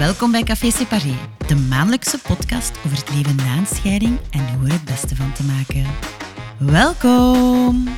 [0.00, 1.14] Welkom bij Café Separé,
[1.46, 5.32] de maandelijkse podcast over het leven na een scheiding en hoe er het beste van
[5.32, 5.86] te maken.
[6.58, 7.88] Welkom!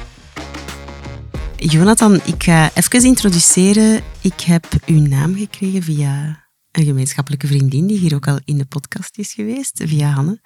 [1.56, 4.02] Jonathan, ik ga even introduceren.
[4.20, 8.66] Ik heb uw naam gekregen via een gemeenschappelijke vriendin die hier ook al in de
[8.66, 10.40] podcast is geweest, via Hanne.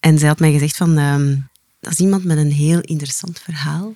[0.00, 1.36] En zij had mij gezegd van, ehm,
[1.80, 3.94] dat is iemand met een heel interessant verhaal.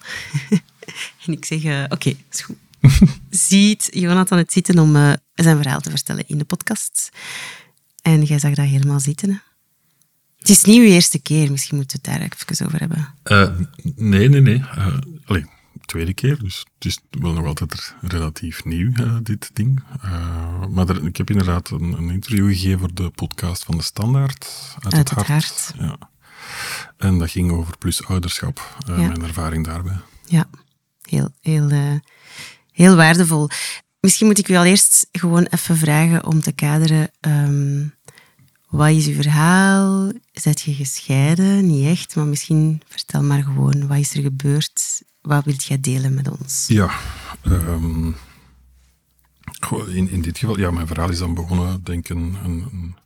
[1.27, 2.57] en ik zeg, uh, oké, is goed.
[3.31, 7.09] Ziet Jonathan het zitten om uh, zijn verhaal te vertellen in de podcast.
[8.03, 9.31] En jij zag dat helemaal zitten.
[9.31, 9.37] Hè?
[10.39, 13.15] Het is niet uw eerste keer, misschien moeten we het daar even over hebben.
[13.25, 13.51] Uh,
[13.97, 14.59] nee, nee, nee.
[14.59, 15.47] Uh, allee,
[15.85, 19.83] tweede keer, dus het is wel nog altijd relatief nieuw, uh, dit ding.
[20.71, 24.47] maar er, ik heb inderdaad een, een, interview gegeven voor de podcast van De Standaard.
[24.75, 25.29] Uit, uit het, het, hart.
[25.29, 25.75] hart.
[25.79, 25.99] Ja.
[26.97, 28.97] En dat ging over plus ouderschap, ja.
[28.97, 30.01] mijn ervaring daarbij.
[30.27, 30.49] Ja,
[31.03, 32.01] heel, heel,
[32.73, 33.49] heel waardevol.
[34.01, 37.11] Misschien moet ik u al eerst gewoon even vragen om te kaderen.
[37.21, 37.95] Um,
[38.69, 40.13] wat is uw verhaal?
[40.33, 41.67] Zet je gescheiden?
[41.67, 43.87] Niet echt, maar misschien vertel maar gewoon.
[43.87, 45.03] Wat is er gebeurd?
[45.21, 46.65] Wat wilt jij delen met ons?
[46.69, 46.91] Ja,
[47.47, 48.17] um,
[49.87, 52.97] in, in dit geval, ja, mijn verhaal is dan begonnen, denk ik, een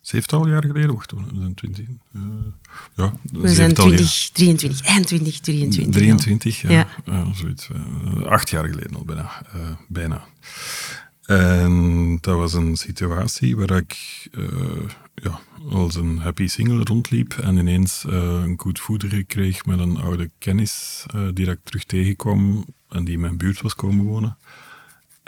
[0.00, 0.94] zevental jaar geleden.
[0.94, 1.86] Wacht, we zijn 20.
[2.12, 2.22] Uh,
[2.94, 5.94] ja, we zijn 20, 23, eind 2023.
[5.94, 6.70] 23, ja.
[6.70, 6.88] ja.
[7.04, 7.68] ja zoiets.
[7.68, 9.42] Uh, acht jaar geleden al bijna.
[9.56, 10.24] Uh, bijna.
[11.22, 14.28] En dat was een situatie waar ik
[15.14, 15.40] ja,
[15.70, 21.04] als een happy single rondliep en ineens een goed voeder kreeg met een oude kennis
[21.34, 24.36] die ik terug tegenkwam en die in mijn buurt was komen wonen.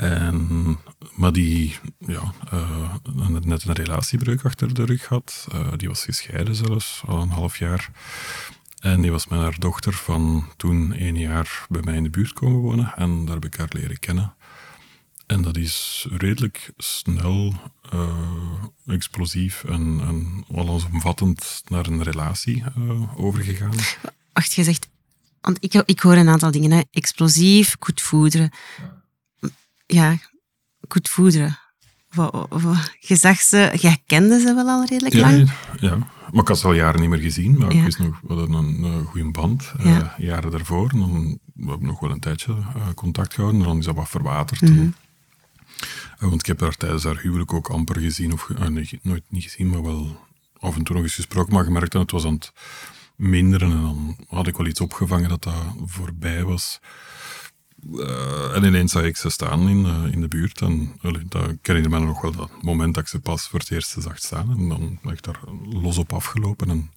[0.02, 0.78] En,
[1.14, 2.94] maar die ja, uh,
[3.42, 5.46] net een relatiebreuk achter de rug had.
[5.54, 7.90] Uh, die was gescheiden zelfs, al een half jaar.
[8.80, 12.32] En die was met haar dochter van toen één jaar bij mij in de buurt
[12.32, 12.92] komen wonen.
[12.96, 14.34] En daar heb ik haar leren kennen.
[15.26, 17.54] En dat is redelijk snel,
[17.94, 18.08] uh,
[18.86, 22.64] explosief en, en allesomvattend naar een relatie
[23.16, 23.74] overgegaan.
[24.32, 24.88] Wacht, je zegt,
[25.40, 26.70] want ik, ik hoor een aantal dingen.
[26.70, 26.80] Hè.
[26.90, 28.50] Explosief, goed voederen.
[28.78, 29.01] Ja
[29.92, 30.18] ja,
[30.88, 31.58] goed voederen.
[32.98, 35.52] Je zag ze, jij kende ze wel al redelijk lang?
[35.80, 35.96] Ja,
[36.32, 37.58] maar ik had ze al jaren niet meer gezien.
[37.58, 40.90] Maar ik wist nog, we hadden een, een goede band, uh, jaren daarvoor.
[40.90, 43.94] En dan, we hebben nog wel een tijdje uh, contact gehouden, en dan is dat
[43.94, 44.60] wat verwaterd.
[44.60, 44.94] Mm -hmm.
[46.20, 49.42] uh, want ik heb haar tijdens haar huwelijk ook amper gezien, of nee, nooit niet
[49.42, 50.26] gezien, maar wel
[50.58, 51.52] af en toe nog eens gesproken.
[51.54, 52.52] Maar gemerkt dat het was aan het
[53.16, 53.70] minderen.
[53.70, 55.54] En dan had ik wel iets opgevangen dat dat
[55.84, 56.80] voorbij was.
[57.90, 60.60] Uh, en ineens zag ik ze staan in, uh, in de buurt.
[60.60, 60.92] En
[61.28, 64.18] dat ken me nog wel dat moment dat ik ze pas voor het eerst zag
[64.18, 64.50] staan.
[64.50, 66.90] En dan ben ik daar los op afgelopen en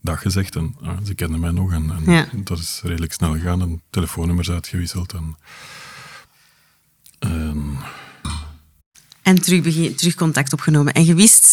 [0.00, 0.56] dag gezegd.
[0.56, 0.74] En
[1.04, 1.72] ze kenden mij nog.
[1.72, 2.28] En, en ja.
[2.34, 3.60] dat is redelijk snel gegaan.
[3.60, 5.12] En telefoonnummers uitgewisseld.
[5.12, 5.36] En,
[7.18, 7.78] en,
[9.22, 10.92] en terug, begin, terug contact opgenomen.
[10.92, 11.49] En je wist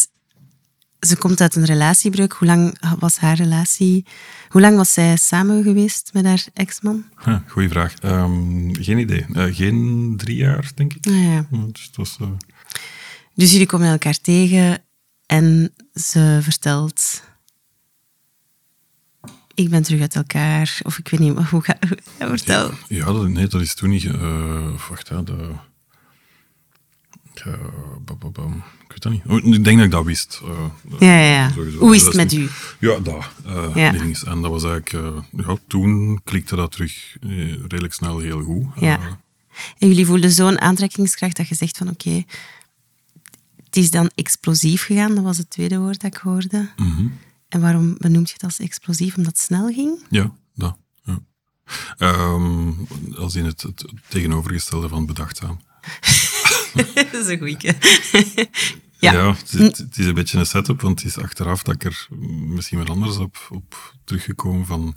[1.08, 2.34] ze komt uit een relatiebreuk.
[2.34, 4.06] Hoe lang was haar relatie?
[4.50, 7.06] Hoe lang was zij samen geweest met haar ex-man?
[7.24, 8.04] Huh, goeie vraag.
[8.04, 9.26] Um, geen idee.
[9.30, 11.08] Uh, geen drie jaar, denk ik.
[11.08, 11.48] Ah, ja.
[11.72, 12.28] Dus, was, uh...
[13.36, 14.84] dus jullie komen elkaar tegen
[15.26, 17.26] en ze vertelt...
[19.54, 20.80] Ik ben terug uit elkaar.
[20.84, 21.78] Of ik weet niet, hoe ga
[22.20, 22.72] ja, vertel.
[22.88, 24.04] Ja, dat, nee, dat is toen niet...
[24.04, 25.54] Uh, wacht, hè, de...
[27.34, 27.46] Ik
[29.04, 29.46] weet dat niet.
[29.46, 30.42] Oh, ik denk dat ik dat wist.
[30.44, 30.50] Uh,
[31.00, 31.52] ja, ja, ja.
[31.78, 32.50] Hoe is het met u?
[32.80, 33.30] Ja, dat.
[33.48, 33.94] Uh, ja.
[34.26, 35.16] En dat was eigenlijk...
[35.32, 37.18] Ja, toen klikte dat terug
[37.68, 38.66] redelijk snel heel goed.
[38.80, 39.00] Ja.
[39.78, 42.24] en jullie voelden zo'n aantrekkingskracht dat je zegt van oké,
[43.66, 45.16] het is dan explosief gegaan.
[45.16, 46.70] Dat was het tweede woord dat ik hoorde.
[46.76, 47.18] Mm -hmm.
[47.50, 49.18] En waarom benoemt je het als explosief?
[49.18, 50.00] Omdat het snel ging?
[50.10, 50.78] Ja, dat.
[51.04, 51.20] Ja.
[51.98, 55.60] Um, als in het, het tegenovergestelde van bedachtzaam.
[56.96, 57.58] dat is een goeie.
[59.00, 61.84] Ja, ja het, het, is een beetje een setup, want het is achteraf dat ik
[61.84, 64.96] er misschien wel anders op, op teruggekomen van...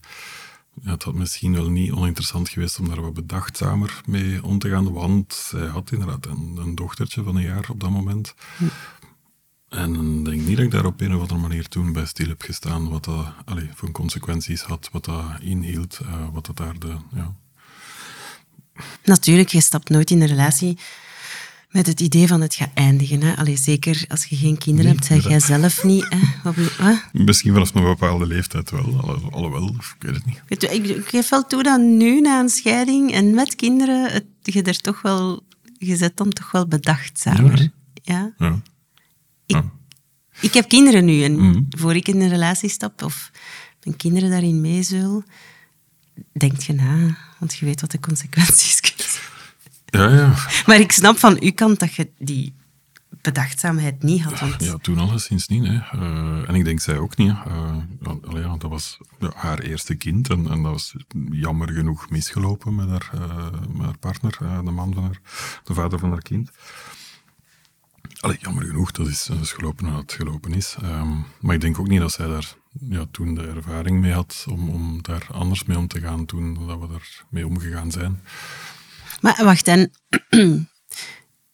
[0.83, 4.69] Ja, het had misschien wel niet oninteressant geweest om daar wat bedachtzamer mee om te
[4.69, 8.35] gaan, want zij had inderdaad een, een dochtertje van een jaar op dat moment.
[8.57, 8.65] Hm.
[9.69, 12.29] En ik denk niet dat ik daar op een of andere manier toen bij stil
[12.29, 16.79] heb gestaan wat dat allez, voor consequenties had, wat dat inhield, uh, wat dat daar
[16.79, 16.97] de...
[17.15, 17.35] Ja.
[19.05, 20.79] Natuurlijk, je stapt nooit in een relatie
[21.71, 23.23] met het idee van het gaat eindigen.
[23.23, 23.37] Hè?
[23.37, 26.07] Allee, zeker als je geen kinderen hebt, zeg jij zelf niet.
[26.09, 26.19] Hè?
[26.43, 26.55] Wat?
[27.13, 30.43] Misschien vanaf een bepaalde leeftijd wel, alhoewel, ik weet het niet.
[30.49, 34.13] Weet je, ik, ik geef wel toe dat nu, na een scheiding en met kinderen,
[34.13, 35.43] het, je er toch wel,
[35.79, 37.71] je zet dan toch wel bedachtzamer.
[38.03, 38.33] Ja?
[38.37, 38.63] ja?
[39.47, 39.63] Ik,
[40.41, 43.31] ik heb kinderen nu en mm voor ik in een relatie stap of
[43.83, 45.25] mijn kinderen daarin meezul,
[46.33, 49.10] denk je na, want je weet wat de consequenties kunnen zijn.
[49.91, 50.35] Ja, ja.
[50.67, 52.55] Maar ik snap van uw kant dat je die
[53.21, 54.41] bedachtzaamheid niet had.
[54.41, 54.65] Want...
[54.65, 55.67] Ja, toen alleszins niet.
[55.67, 55.73] Hè.
[55.73, 57.35] Uh, en ik denk zij ook niet.
[57.49, 57.77] Uh,
[58.33, 60.95] ja, dat was ja, haar eerste kind en, en, dat was
[61.31, 65.21] jammer genoeg misgelopen met haar, uh, met haar partner, de man van haar,
[65.65, 66.51] de vader van haar kind.
[68.21, 70.77] Allee, jammer genoeg, dat is, dat is gelopen hoe het gelopen is.
[70.83, 74.47] Um, maar ik denk ook niet dat zij daar ja, toen de ervaring mee had
[74.49, 78.21] om, om daar anders mee om te gaan toen dat we daar mee omgegaan zijn.
[79.21, 79.91] Maar wacht, en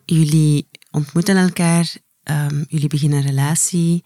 [0.04, 4.04] jullie ontmoeten elkaar, um, jullie beginnen een relatie.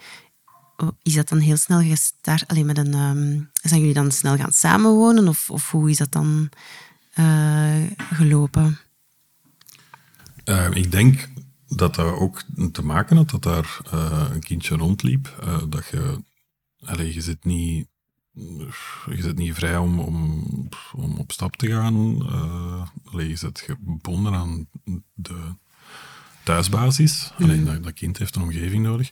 [1.03, 2.49] Is dat dan heel snel gestart?
[2.49, 5.29] Alleen met een, um, zijn jullie dan snel gaan samenwonen?
[5.29, 6.51] Of, of hoe is dat dan
[7.19, 8.79] uh, gelopen?
[10.45, 11.29] Uh, ik denk
[11.69, 12.43] dat dat ook
[12.73, 15.45] te maken had dat daar uh, een kindje rondliep.
[15.69, 16.23] dat je,
[16.85, 17.90] allez, je zit niet
[19.07, 20.45] je zit niet vrij om, om,
[20.93, 21.95] om op stap te gaan.
[23.15, 24.69] Uh, je zit gebonden aan
[25.15, 25.55] de
[26.45, 27.33] thuisbasis.
[27.39, 27.45] Mm.
[27.45, 29.11] Alleen dat, dat, kind heeft een omgeving nodig.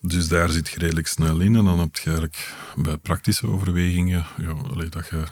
[0.00, 1.56] Dus daar zit je redelijk snel in.
[1.56, 5.24] En dan heb je eigenlijk bij praktische overwegingen, ja, allee, dat je,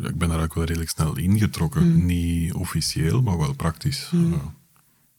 [0.00, 1.92] ja, ik ben daar ook wel redelijk snel ingetrokken.
[1.92, 2.06] Mm.
[2.06, 4.08] Niet officieel, maar wel praktisch.
[4.10, 4.32] Mm.
[4.32, 4.38] Uh,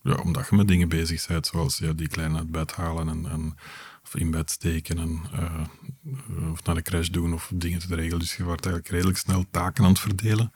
[0.04, 3.30] ja, omdat je met dingen bezig bent, zoals ja, die kleine uit bed halen en,
[3.30, 3.56] en
[4.04, 8.20] of in bed steken en, uh, of naar de crash doen of dingen te regelen.
[8.20, 10.52] Dus je wordt eigenlijk redelijk snel taken aan het verdelen.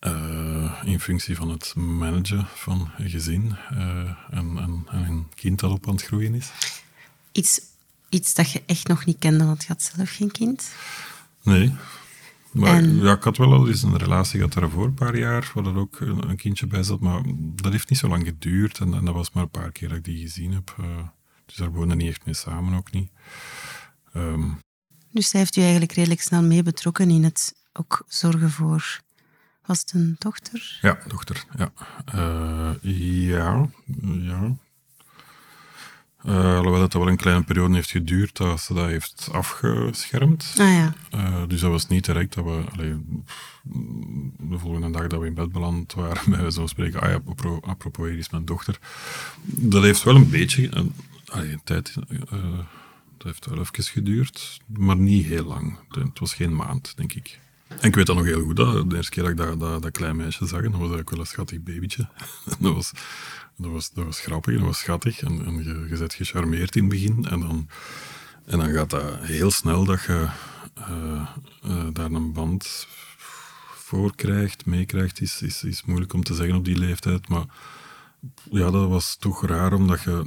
[0.00, 5.70] Uh, in functie van het managen van een gezin en, en, en, een kind dat
[5.70, 6.50] op aan het groeien is.
[7.32, 7.60] Iets,
[8.08, 10.72] iets dat je echt nog niet kende, want je had zelf geen kind?
[11.42, 11.74] Nee.
[12.52, 12.96] Maar en...
[12.96, 15.76] ja, ik had wel al eens een relatie gehad daarvoor, een paar jaar, waar er
[15.76, 17.00] ook een, kindje bij zat.
[17.00, 19.88] Maar dat heeft niet zo lang geduurd en, en dat was maar een paar keer
[19.88, 20.76] dat ik die gezien heb.
[20.80, 20.86] Uh,
[21.50, 23.10] dus daar wonen niet echt mee samen ook niet.
[24.16, 24.60] Um,
[25.10, 29.00] dus zij heeft u eigenlijk redelijk snel mee betrokken in het ook zorgen voor
[29.70, 30.78] was het een dochter?
[30.80, 31.44] Ja, dochter.
[31.56, 31.72] Ja,
[32.14, 32.70] uh,
[33.28, 33.68] ja,
[34.02, 34.56] ja.
[36.26, 40.54] Uh, alhoewel het wel een kleine periode heeft geduurd dat ze dat heeft afgeschermd.
[40.58, 40.94] Ah, ja.
[41.14, 43.04] Uh, dus dat was niet direct dat we allee,
[44.38, 47.20] de volgende dag dat we in bed beland waren, bij zo spreken, ah ja,
[47.60, 48.78] apropos, hier is mijn dochter.
[49.42, 50.90] Dat heeft wel een beetje
[51.30, 52.18] allee, een tijd, uh,
[53.16, 55.78] dat heeft wel even geduurd, maar niet heel lang.
[55.88, 57.38] Het was geen maand, denk ik.
[57.68, 58.56] En ik weet dat nog heel goed.
[58.56, 61.26] De eerste keer dat ik dat, dat, klein meisje zag, dat was eigenlijk wel een
[61.26, 62.08] schattig babytje.
[62.60, 62.92] dat, was,
[63.56, 65.20] dat, was, dat was grappig, dat was schattig.
[65.20, 67.24] En, en je, je bent gecharmeerd in het begin.
[67.24, 67.68] En dan,
[68.44, 70.28] en dan gaat dat heel snel dat je
[70.78, 71.28] uh,
[71.66, 72.86] uh, daar een band
[73.74, 75.20] voor krijgt, meekrijgt.
[75.20, 77.28] Is, is, is moeilijk om te zeggen op die leeftijd.
[77.28, 77.44] Maar
[78.50, 80.26] ja, dat was toch raar, omdat je,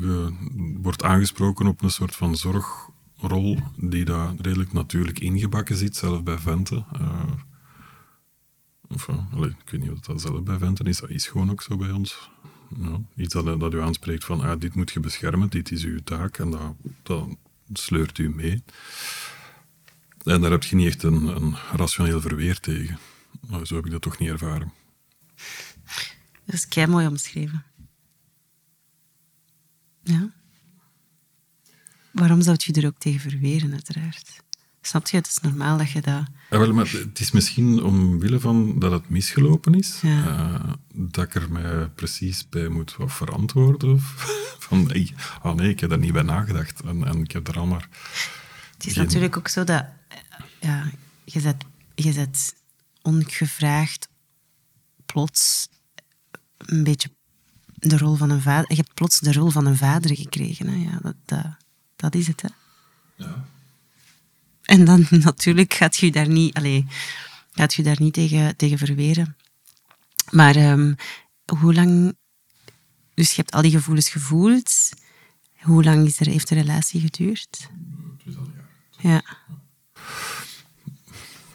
[0.00, 0.34] je
[0.80, 6.22] wordt aangesproken op een soort van zorg rol die daar redelijk natuurlijk ingebakken zit, zelf
[6.22, 6.86] bij venten.
[7.00, 7.22] Uh,
[8.88, 11.62] enfin, allez, ik weet niet of dat zelf bij venten is, dat is gewoon ook
[11.62, 12.30] zo bij ons.
[12.78, 16.00] Ja, iets dat, dat u aanspreekt van, ah, dit moet je beschermen, dit is uw
[16.04, 17.28] taak en dat,
[17.72, 18.62] sleurt u mee.
[20.22, 22.98] En daar heb je niet echt een, een rationeel verweer tegen.
[23.48, 24.72] Maar zo heb ik dat toch niet ervaren.
[26.50, 27.64] Dat is kei mooi omschreven.
[30.02, 30.30] Ja.
[32.10, 34.42] Waarom zou je er ook tegen verweren, uiteraard?
[34.80, 35.16] Snap je?
[35.16, 36.24] Het is normaal dat je dat...
[36.50, 41.34] Ja, wel, maar het is misschien omwille van dat het misgelopen is, uh, dat ik
[41.34, 44.00] er mij precies bij moet wat verantwoorden.
[44.66, 46.80] van, hey, oh nee, ik heb daar niet bij nagedacht.
[46.80, 47.88] En, en ik heb er al maar...
[48.72, 49.84] Het is natuurlijk ook zo dat...
[50.60, 50.90] Ja,
[51.24, 52.54] je zet, je zet
[53.02, 54.08] ongevraagd
[55.06, 55.68] plots
[56.66, 57.10] een beetje
[57.74, 58.70] de rol van een vader...
[58.70, 60.66] Je hebt plots de rol van een vader gekregen.
[60.66, 60.76] Hè?
[60.76, 61.46] Ja, dat, dat
[62.00, 62.48] dat is het, hè.
[63.16, 63.44] Ja.
[64.62, 66.84] En dan natuurlijk gaat je daar niet, allez,
[67.52, 69.36] gaat je daar niet tegen, tegen verweren.
[70.30, 70.96] Maar um,
[71.58, 72.18] hoe lang...
[73.14, 74.90] Dus je hebt al die gevoelens gevoeld.
[75.60, 77.68] Hoe lang is er, heeft de relatie geduurd?
[78.18, 78.68] Tweetal jaar.
[79.12, 79.22] Ja.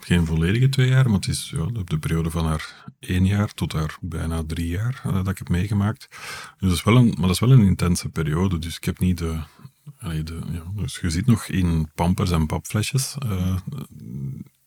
[0.06, 3.74] Geen volledige twee jaar, maar het is ja, de periode van haar één jaar tot
[3.74, 6.08] haar bijna drie jaar uh, dat ik heb meegemaakt.
[6.10, 8.60] Dus dat is wel een, maar dat is wel een intense periode.
[8.60, 9.40] Dus ik heb niet de,
[10.00, 13.58] ja, dus je zit nog in pampers en papflesjes uh,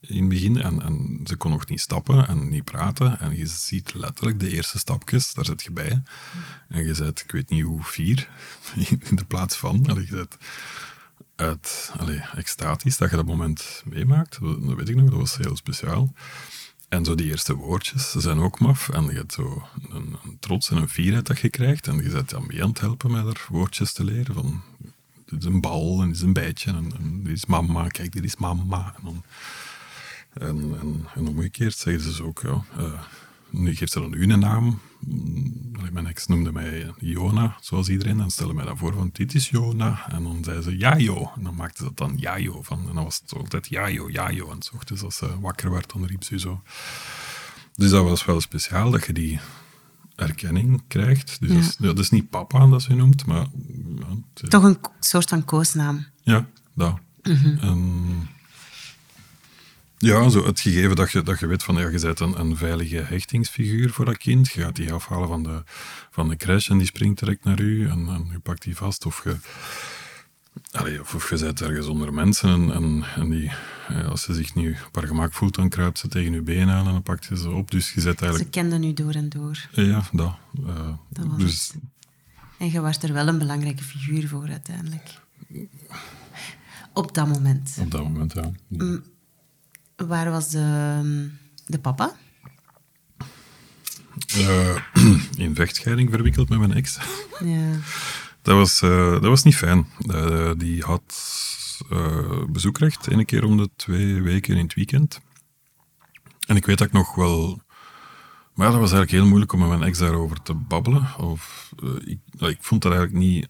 [0.01, 3.21] in het begin en, en, ze kon nog niet stappen en niet praten.
[3.21, 6.03] En je ziet letterlijk de eerste stapjes, daar zit je bij.
[6.69, 8.29] En je zet, ik weet niet hoe, vier
[9.11, 9.87] in de plaats van.
[9.87, 10.37] Allee, je zet
[11.39, 14.39] uit, allee, extatisch dat je dat moment meemaakt.
[14.41, 16.13] Dat, weet ik nog, dat was heel speciaal.
[16.89, 18.89] En zo die eerste woordjes, zijn ook maf.
[18.89, 21.87] En je hebt zo een, trots en een fierheid dat je krijgt.
[21.87, 24.35] En je zet aan mee aan het helpen met haar woordjes te leren.
[24.35, 24.63] Van,
[25.25, 28.25] dit is een bal en dit is een bijtje en, dit is mama, kijk, dit
[28.25, 28.95] is mama.
[28.97, 29.25] En, dan,
[30.33, 33.01] en, en, omgekeerd zeggen ze ook, ja, uh,
[33.51, 34.79] nu geeft ze dan u een naam.
[35.93, 38.17] Mijn ex noemde mij Jona, zoals iedereen.
[38.17, 40.09] Dan stelde mij dan voor van, dit is Jona.
[40.11, 41.31] En dan zei ze, Jajo.
[41.37, 42.89] En dan maakte ze dat dan Jajo van.
[42.89, 44.51] En dan was het altijd Jajo, Jajo.
[44.51, 46.63] En s ochtends als ze wakker werd, dan riep ze zo.
[47.75, 49.41] Dus dat was wel speciaal, dat je die
[50.17, 51.37] erkenning krijgt.
[51.41, 53.47] Dus dat, is, ja, dat is niet papa dat ze noemt, maar...
[53.99, 54.07] Ja,
[54.43, 56.07] is- Toch een soort van koosnaam.
[56.23, 56.99] ja, dat.
[57.23, 58.29] En,
[59.99, 62.57] ja, zo het gegeven dat je, dat je weet van ja, je bent een, een
[62.57, 64.51] veilige hechtingsfiguur voor dat kind.
[64.51, 65.63] Je gaat die afhalen van de,
[66.11, 69.07] van de crash en die springt direct naar u en, en je pakt die vast.
[69.07, 69.37] Of je,
[70.71, 73.51] allee, of, of je bent ergens onder mensen en, en, en die,
[73.89, 76.69] ja, als ze zich nu op haar gemak voelt, dan kruipt ze tegen je been
[76.71, 77.71] aan en dan pakt je ze op.
[77.71, 78.51] Dus je zet Ze eigenlijk...
[78.53, 79.69] kenden u door en door.
[79.73, 80.35] Ja, dat.
[80.67, 81.83] eh, Dat was dus het.
[82.59, 85.21] En je was er wel een belangrijke figuur voor uiteindelijk.
[86.93, 87.77] Op dat moment.
[87.81, 88.51] op dat moment, ja.
[90.07, 91.31] Waar was de,
[91.67, 92.17] de papa?
[94.27, 94.77] Eh,
[95.45, 96.99] in vechtscheiding verwikkeld met mijn ex.
[97.45, 97.71] Ja.
[98.43, 99.87] Dat was, eh, dat was niet fijn.
[100.07, 101.37] Eh, die had
[102.49, 105.21] bezoekrecht, één keer om de twee weken in het weekend.
[106.47, 107.61] En ik weet dat ik nog wel...
[108.55, 111.17] Maar ja, dat was eigenlijk heel moeilijk om met mijn ex daarover te babbelen.
[111.19, 111.73] Of,
[112.05, 113.49] ik, nou, ik vond dat eigenlijk niet...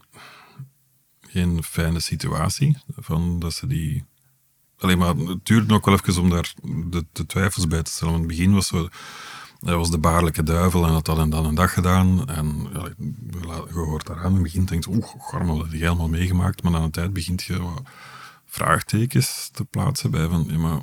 [1.21, 2.79] Geen fijne situatie.
[2.97, 4.05] Van dat ze die...
[4.79, 8.13] Alleen maar het duurde ook wel even om daar de, de twijfels bij te stellen.
[8.13, 8.89] Want in het begin was zo...
[9.59, 12.29] Hij was de baarlijke duivel en had dat en dat en dat gedaan.
[12.29, 12.89] En ja,
[13.69, 16.63] je hoort daaraan in het begin denkt oeh, garmel, dat heb je helemaal meegemaakt.
[16.63, 17.83] Maar na een tijd begint je wat
[18.47, 20.81] vraagtekens te plaatsen bij van, ja, maar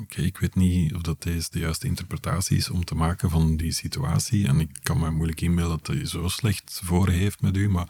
[0.00, 3.56] oké, ik weet niet of dat deze de juiste interpretatie is om te maken van
[3.56, 4.46] die situatie.
[4.46, 7.88] En ik kan me moeilijk inbeelden dat hij zo slecht voor heeft met u, maar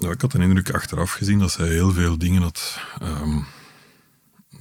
[0.00, 2.80] ik had de indruk achteraf gezien dat zij heel veel dingen had...
[3.00, 3.38] ehm,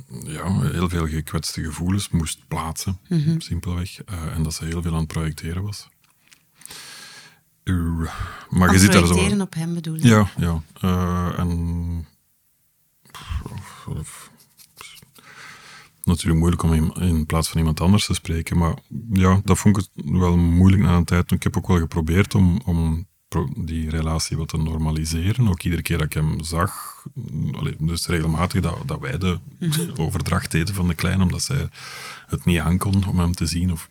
[0.08, 3.00] ja, heel veel gekwetste gevoelens moest plaatsen,
[3.38, 4.04] simpelweg.
[4.04, 5.88] Eh, en dat ze heel veel aan het projecteren was.
[7.64, 8.12] Uh,
[8.50, 9.08] maar je zit daar zo...
[9.08, 10.08] projecteren op hem bedoel je?
[10.08, 10.62] Ja, ja.
[10.82, 12.08] Eh, en...
[16.04, 18.78] Natuurlijk moeilijk om in, in plaats van iemand anders te spreken, maar
[19.12, 21.32] ja, dat vond ik wel moeilijk na een tijd.
[21.32, 23.08] Ik heb ook wel geprobeerd om, om
[23.58, 25.48] die relatie wat te normaliseren.
[25.48, 27.04] Ook iedere keer dat ik hem zag,
[27.52, 29.40] allee, dus regelmatig dat, dat wij de
[29.96, 31.70] overdracht deden van de kleine, omdat zij
[32.28, 33.72] het niet aankon om hem te zien.
[33.72, 33.90] Of...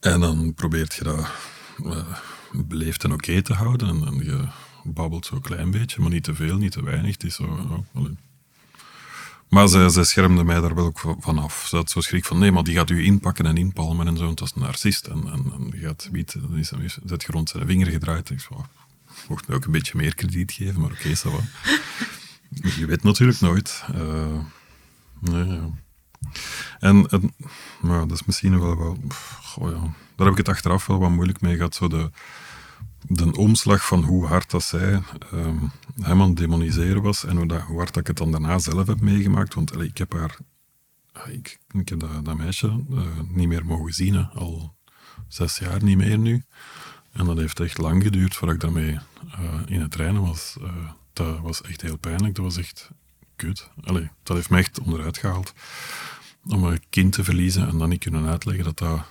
[0.00, 1.30] En dan probeert je dat
[1.84, 2.18] eh,
[2.52, 3.88] beleefd en oké te houden.
[3.88, 4.44] En, en je
[4.84, 7.12] babbelt zo een klein beetje, maar niet te veel, niet te weinig.
[7.12, 8.16] Het is zo, allee.
[9.48, 11.66] Maar zij, zij schermde mij daar wel ook va- van af.
[11.68, 14.34] Ze had zo schrik van, nee, maar die gaat u inpakken en inpalmen en zo.
[14.34, 15.06] Dat is een narcist.
[15.06, 18.30] En, en, en die gaat wiet, dan is hem zet je rond zijn vinger gedraaid.
[18.30, 18.48] Ik
[19.28, 21.40] mocht mij ook een beetje meer krediet geven, maar oké, okay,
[22.78, 23.84] Je weet natuurlijk nooit.
[23.94, 24.38] Eh,
[25.20, 25.70] nee, ja.
[26.78, 27.32] En, en
[27.80, 28.98] dat is misschien wel wel...
[29.42, 29.80] Goh, ja.
[30.16, 31.74] Daar heb ik het achteraf wel wat moeilijk mee gehad.
[31.74, 32.10] Zo de,
[33.06, 35.02] de omslag van hoe hard dat zij
[35.32, 35.56] ehm,
[36.00, 38.86] hem aan demoniseren was en hoe, dat, hoe hard dat ik het dan daarna zelf
[38.86, 39.54] heb meegemaakt.
[39.54, 40.38] Want ik heb haar...
[41.28, 44.30] Ik, heb dat, dat meisje eh, niet meer mogen zien.
[44.30, 44.74] Al
[45.28, 46.44] zes jaar niet meer nu.
[47.12, 48.98] En dat heeft echt lang geduurd voordat ik daarmee
[49.30, 50.56] eh, in het trainen was.
[50.62, 52.34] Eh, dat was echt heel pijnlijk.
[52.34, 52.90] Dat was echt
[53.36, 53.70] kut.
[53.84, 55.54] Allee, dat heeft me echt onderuit gehaald.
[56.44, 59.06] Om een kind te verliezen en dan niet kunnen uitleggen dat, dat,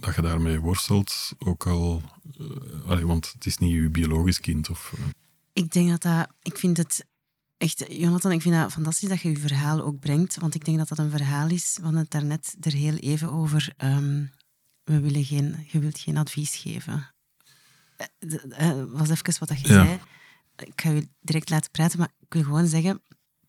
[0.00, 1.32] dat je daarmee worstelt.
[1.38, 2.02] Ook al...
[2.38, 4.70] eh, allee, want het is niet je biologisch kind.
[4.70, 5.04] Of, eh,
[5.52, 6.28] Ik denk dat dat...
[6.42, 7.06] Ik vind het
[7.56, 7.84] echt...
[7.88, 10.36] Jonathan, ik vind dat fantastisch dat je je verhaal ook brengt.
[10.36, 11.74] Want ik denk dat dat een verhaal is.
[11.76, 13.72] We hadden het daarnet er heel even over.
[13.76, 14.24] ehm,
[14.84, 17.14] we willen geen, je wilt geen advies geven.
[18.50, 19.84] Eh, was even wat dat je Ja.
[19.84, 20.00] zei.
[20.56, 23.02] Ik ga je direct laten praten, maar ik wil gewoon zeggen...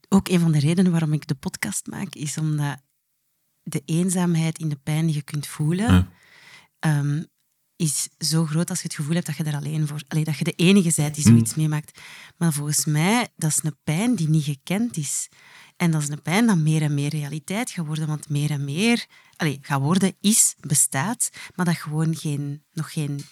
[0.10, 2.78] Ook een van de redenen waarom ik de podcast maak, is omdat
[3.64, 5.94] de eenzaamheid in de pijn die je kunt voelen...
[5.94, 6.08] Ja.
[6.80, 7.24] Ehm,
[7.76, 10.02] is zo groot als je het gevoel hebt dat je er alleen voor...
[10.08, 12.00] Allee, dat je de enige bent die zoiets meemaakt.
[12.38, 15.30] Maar volgens mij, dat is een pijn die niet gekend is.
[15.76, 18.08] En dat is een pijn dat meer en meer realiteit gaat worden.
[18.08, 19.06] Want meer en meer...
[19.36, 23.26] Allee, gaat worden, is, bestaat, maar dat gewoon geen, nog geen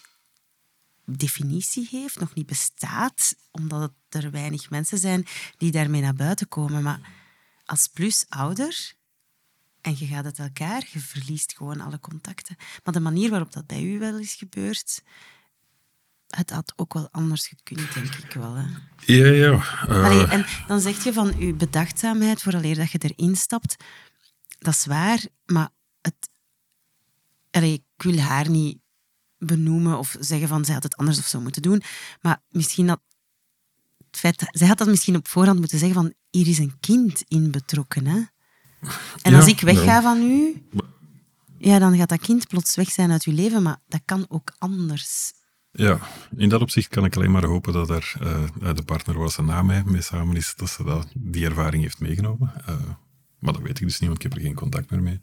[1.05, 5.25] definitie heeft, nog niet bestaat, omdat er weinig mensen zijn
[5.57, 6.83] die daarmee naar buiten komen.
[6.83, 7.09] Maar
[7.65, 8.93] als plus ouder
[9.85, 12.55] en je gaat uit elkaar, je verliest gewoon alle contacten.
[12.83, 15.03] Maar de manier waarop dat bij u wel is gebeurd,
[16.27, 18.53] het had ook wel anders gekund, denk ik wel.
[18.53, 18.65] Hè.
[19.05, 19.51] Ja, ja.
[19.87, 23.75] eh, Allee, en dan zeg je van je bedachtzaamheid, vooraleer dat je erin stapt,
[24.59, 25.69] dat is waar, maar
[26.01, 26.29] het,
[27.51, 28.77] allee, ik wil haar niet
[29.37, 31.81] benoemen of zeggen van zij had het anders of zo moeten doen,
[32.21, 33.01] maar misschien dat
[34.11, 37.23] het feit, zij had dat misschien op voorhand moeten zeggen van hier is een kind
[37.27, 38.07] in betrokken.
[38.07, 38.21] Hè?
[39.21, 40.01] En Ja, als ik wegga ja.
[40.01, 40.63] van u,
[41.57, 44.53] ja, dan gaat dat kind plots weg zijn uit je leven, maar dat kan ook
[44.57, 45.33] anders.
[45.71, 45.99] Ja,
[46.37, 49.61] in dat opzicht kan ik alleen maar hopen dat er uh, de partner was na
[49.61, 52.53] mij mee samen is, dat ze dat, die ervaring heeft meegenomen.
[52.69, 52.75] Uh,
[53.39, 55.19] maar dat weet ik dus niet, want ik heb er geen contact meer mee.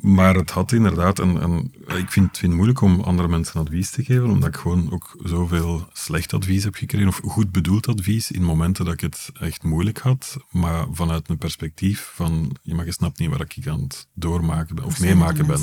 [0.00, 3.90] Maar het had inderdaad, en, en ik vind, vind het moeilijk om andere mensen advies
[3.90, 8.30] te geven, omdat ik gewoon ook zoveel slecht advies heb gekregen, of goed bedoeld advies,
[8.30, 12.84] in momenten dat ik het echt moeilijk had, maar vanuit een perspectief van, je mag
[12.84, 15.60] je snapt niet waar ik aan het doormaken ben, of meemaken ben.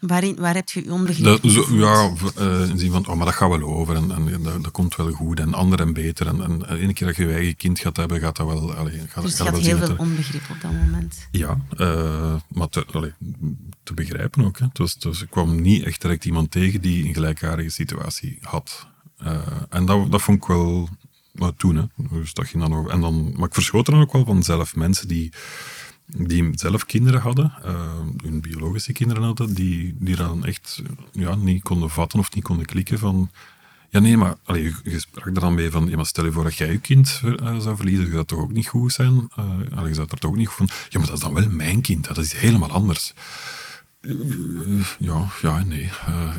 [0.00, 3.48] Waarin, waar heb je je onbegrip Ja, uh, in zin van, oh, maar dat gaat
[3.48, 6.26] wel over en, en dat, dat, komt wel goed en ander en beter.
[6.26, 8.74] En, en ene keer dat je je eigen kind gaat hebben, gaat dat wel...
[8.74, 11.28] Allee, gaat, dus je had heel veel onbegrip op dat moment.
[11.30, 13.12] Ja, uh, maar te, allee,
[13.82, 14.58] te, begrijpen ook.
[14.58, 14.66] Hè.
[14.72, 18.86] Dus, dus ik kwam niet echt direct iemand tegen die een gelijkaardige situatie had.
[19.22, 19.38] Uh,
[19.68, 20.88] en dat, dat vond ik wel...
[21.32, 21.84] Maar toen, hè.
[22.10, 22.90] Dus dat ging dan over.
[22.90, 25.32] En dan, maar ik verschoot er dan ook wel van zelf mensen die
[26.16, 31.62] die zelf kinderen hadden, uh, hun biologische kinderen hadden, die, die dan echt ja, niet
[31.62, 33.30] konden vatten of niet konden klikken van...
[33.90, 36.78] Ja, nee, maar je, sprak er dan mee van, stel je voor dat jij je
[36.78, 39.30] kind uh, zou verliezen, zou dat toch ook niet goed zijn?
[39.38, 40.68] Uh, je zou er toch ook niet goed van...
[40.88, 43.14] Ja, maar dat is dan wel mijn kind, dat is helemaal anders.
[44.98, 45.90] ja, ja, nee.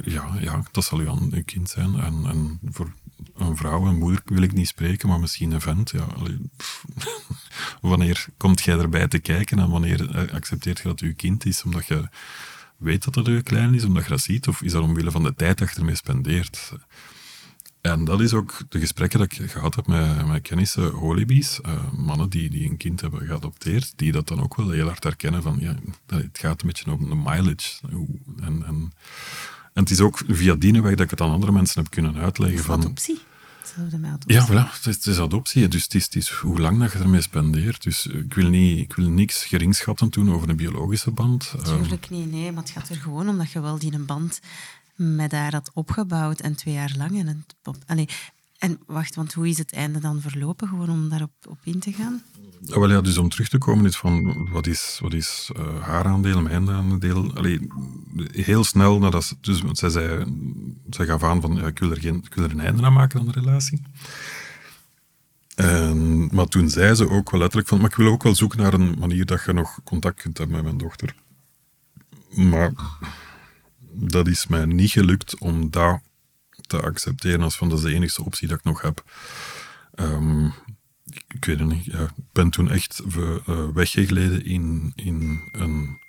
[0.03, 1.99] ja, ja, dat zal uw kind zijn.
[1.99, 2.93] En voor
[3.37, 5.89] een vrouw, een moeder wil ik niet spreken, maar misschien een vent.
[5.89, 6.07] Ja,
[7.81, 11.63] wanneer komt jij erbij te kijken en wanneer eh, accepteert je dat je kind is,
[11.63, 12.09] omdat je
[12.77, 15.23] weet dat het je klein is, omdat je dat ziet, of is dat omwille van
[15.23, 16.73] de tijd dat je ermee spendeert?
[17.81, 21.91] En dat is ook de gesprekken dat ik gehad heb met, met kennissen holibies, uh,
[21.91, 25.41] mannen die, die een kind hebben geadopteerd, die dat dan ook wel heel hard herkennen
[25.41, 27.79] van, ja, het gaat een beetje om de mileage.
[28.39, 28.93] En, en
[29.73, 32.17] en het is ook via die weg dat ik het aan andere mensen heb kunnen
[32.17, 32.63] uitleggen.
[32.63, 33.19] Van, adoptie.
[34.25, 35.67] Ja, voilà, het is, het is, adoptie.
[35.67, 37.83] Dus het is, het is, hoe lang dat je ermee spendeert.
[37.83, 41.53] Dus ik wil, niet, ik wil niks geringschatten doen over een biologische band.
[41.57, 42.51] Natuurlijk um, niet, nee.
[42.51, 44.39] Maar het gaat er gewoon om dat je wel die een band
[44.95, 47.19] met haar had opgebouwd en twee jaar lang.
[47.19, 48.07] En, het, allee,
[48.57, 50.67] en wacht, want hoe is het einde dan verlopen?
[50.67, 52.23] Gewoon om daarop op in te gaan?
[52.63, 55.81] Ja, wel ja, dus om terug te komen is van wat is, wat is uh,
[55.81, 57.35] haar aandeel, mijn aandeel.
[57.35, 57.67] Allee,
[58.31, 60.25] heel snel nadat dus zij, zei,
[60.89, 62.93] zij gaf aan van ja, ik, wil er geen, ik wil er een einde aan
[62.93, 63.81] maken aan de relatie.
[66.31, 68.73] Maar toen zei ze ook wel letterlijk van, maar ik wil ook wel zoeken naar
[68.73, 71.15] een manier dat je nog contact kunt hebben met mijn dochter.
[72.35, 72.73] Maar
[73.91, 75.99] dat is mij niet gelukt om dat
[76.67, 79.03] te accepteren als van dat is de enige optie dat ik nog heb.
[79.95, 80.53] Um,
[81.27, 81.85] ik weet het niet.
[81.85, 85.99] Ja, ik ben toen echt uh, weggegleden in, in, een,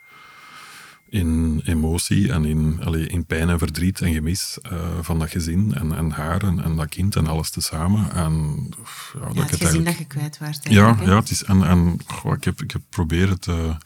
[1.09, 5.75] in emotie en in, allee, in pijn en verdriet en gemis uh, van dat gezin
[5.75, 8.13] en, en haar en, en, dat kind en alles tezamen.
[8.13, 8.69] En,
[9.15, 10.59] ja, ja, dat het gezin dat je kwijt was.
[10.63, 11.99] Ja, ja het is, en, en
[12.37, 13.77] ik, heb, ik heb proberen te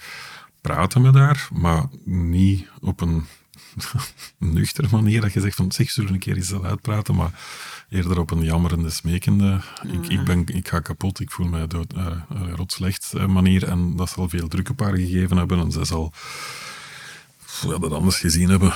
[0.61, 3.25] praten met haar, maar niet op een
[4.39, 7.31] nuchtere manier dat je zegt van zeg, zullen een keer eens uitpraten, maar
[7.89, 9.61] eerder op een jammerende, smekende,
[9.93, 12.07] ik, ik, ben, ik ga kapot, ik voel mij dood, uh,
[12.55, 16.13] rotslecht uh, manier en dat zal veel druk op haar gegeven hebben en zij zal
[17.63, 18.73] ja, dat anders gezien hebben.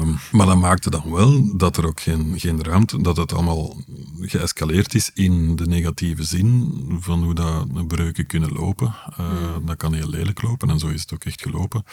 [0.00, 3.76] Um, maar dat maakte dan wel dat er ook geen, geen ruimte, dat het allemaal
[4.20, 8.94] geëscaleerd is in de negatieve zin van hoe dat breuken kunnen lopen.
[9.20, 9.26] Uh,
[9.66, 11.84] Dat kan heel lelijk lopen en zo is het ook echt gelopen.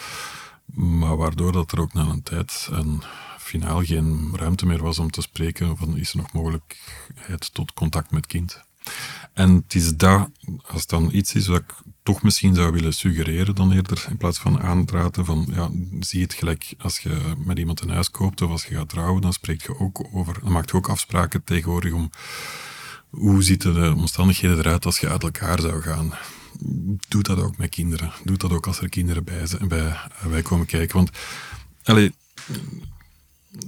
[0.72, 3.02] Maar waardoor dat er ook na een tijd en
[3.38, 8.10] finaal geen ruimte meer was om te spreken van is er nog mogelijkheid tot contact
[8.10, 8.62] met kind.
[9.32, 10.30] En het is dat,
[10.66, 14.38] als dan iets is wat ik toch misschien zou willen suggereren dan eerder, in plaats
[14.38, 18.50] van aandraten van, ja, zie het gelijk als je met iemand een huis koopt of
[18.50, 21.92] als je gaat trouwen, dan spreekt je ook over, dan maakt je ook afspraken tegenwoordig
[21.92, 22.10] om
[23.10, 26.12] hoe zitten de omstandigheden eruit als je uit elkaar zou gaan
[27.08, 28.12] doe dat ook met kinderen.
[28.24, 29.96] Doe dat ook als er kinderen bij, zijn, bij,
[30.28, 30.96] bij komen kijken.
[30.96, 31.10] Want
[31.82, 32.12] allee,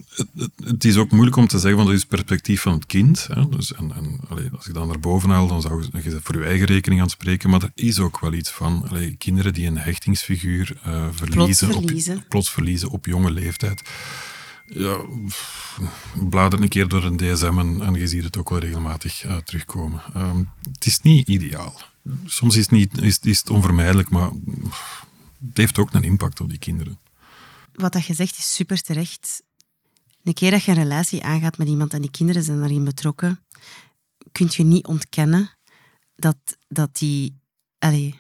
[0.08, 2.72] het, het, het, is ook moeilijk om te zeggen, want dat is het perspectief van
[2.72, 3.26] het kind.
[3.26, 3.48] Hè?
[3.48, 6.44] Dus, en, en allee, als ik dan naar boven haal, dan zou je voor je
[6.44, 7.50] eigen rekening aan spreken.
[7.50, 11.82] Maar er is ook wel iets van allee, kinderen die een hechtingsfiguur uh, verliezen, plots
[11.82, 12.16] verliezen.
[12.16, 13.82] Op, plots verliezen op jonge leeftijd.
[14.66, 15.00] Ja,
[16.28, 19.36] blader een keer door een DSM en, en je ziet het ook wel regelmatig uh,
[19.36, 20.02] terugkomen.
[20.16, 21.80] Um, het is niet ideaal
[22.24, 24.30] soms is het, niet, is, is het onvermijdelijk, maar
[25.48, 26.98] het heeft ook een impact op die kinderen.
[27.72, 29.42] Wat dat je zegt is super terecht.
[30.22, 33.44] Een keer dat je een relatie aangaat met iemand en die kinderen zijn daarin betrokken,
[34.32, 35.50] kun je niet ontkennen
[36.16, 36.36] dat,
[36.68, 37.42] dat die...
[37.78, 38.14] Allez,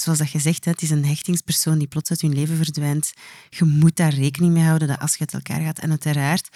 [0.00, 3.12] zoals dat je zegt, het is een hechtingspersoon die plots uit hun leven verdwijnt.
[3.48, 5.78] Je moet daar rekening mee houden dat als je uit elkaar gaat.
[5.78, 6.48] En uiteraard,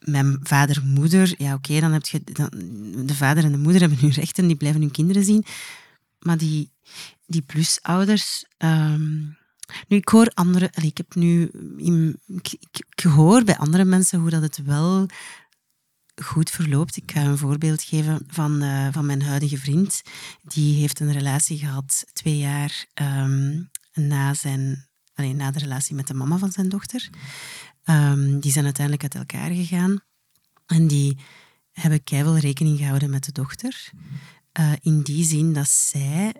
[0.00, 2.50] mijn vader, moeder, ja oké, dan heb je dan,
[3.06, 5.44] de vader en de moeder hebben hun rechten, die blijven hun kinderen zien.
[6.18, 6.70] Maar die,
[7.26, 9.38] die plusouders, um,
[9.88, 10.70] Nu, ik hoor andere...
[10.82, 11.50] ik heb nu...
[11.76, 15.06] in- ik, hoor bij andere mensen hoe dat het wel
[16.22, 16.96] goed verloopt.
[16.96, 20.02] Ik ga een voorbeeld geven van, eh, van mijn huidige vriend.
[20.42, 26.06] Die heeft een relatie gehad twee jaar ehm, na, zijn, allee, na de relatie met
[26.06, 27.10] de mama van zijn dochter.
[27.84, 30.00] Ehm, die zijn uiteindelijk uit elkaar gegaan.
[30.66, 31.18] En die
[31.72, 33.90] hebben keihard rekening gehouden met de dochter.
[34.52, 36.34] Eh, in die zin dat zij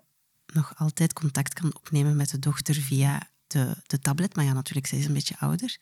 [0.46, 4.37] nog altijd contact kan opnemen met de dochter via de, de tablet.
[4.37, 5.76] Maar ja, natuurlijk, zij is een beetje ouder.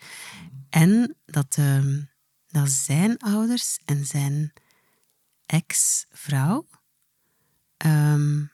[0.69, 2.01] En dat, ehm,
[2.47, 4.53] dat zijn ouders en zijn
[5.47, 6.67] ex-vrouw
[7.77, 8.45] ehm,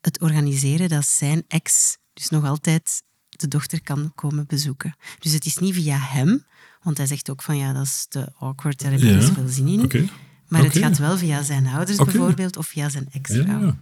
[0.00, 3.02] het organiseren dat zijn ex dus nog altijd
[3.40, 4.96] de dochter kan komen bezoeken.
[5.18, 6.44] Dus het is niet via hem,
[6.82, 9.24] want hij zegt ook van ja, dat is te awkward, daar heb ik Ja, niet
[9.24, 10.10] zoveel zin in.
[10.48, 13.76] Maar het gaat wel via zijn ouders bijvoorbeeld of via zijn ex-vrouw ja.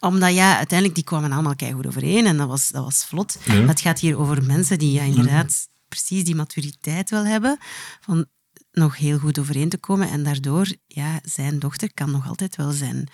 [0.00, 3.38] omdat ja, uiteindelijk die kwamen allemaal goed overeen en dat was, dat was vlot.
[3.44, 7.58] Het gaat hier over mensen die ja, inderdaad precies die maturiteit wel hebben
[8.00, 8.26] van
[8.72, 10.10] nog heel goed overeen te komen.
[10.10, 13.08] En daardoor, ja, zijn dochter kan nog altijd wel zijn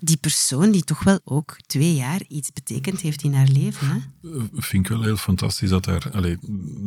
[0.00, 3.88] die persoon die toch wel ook twee jaar iets betekend heeft in haar leven.
[3.88, 3.96] Hè?
[4.30, 6.10] Eh, vind ik wel heel fantastisch dat er,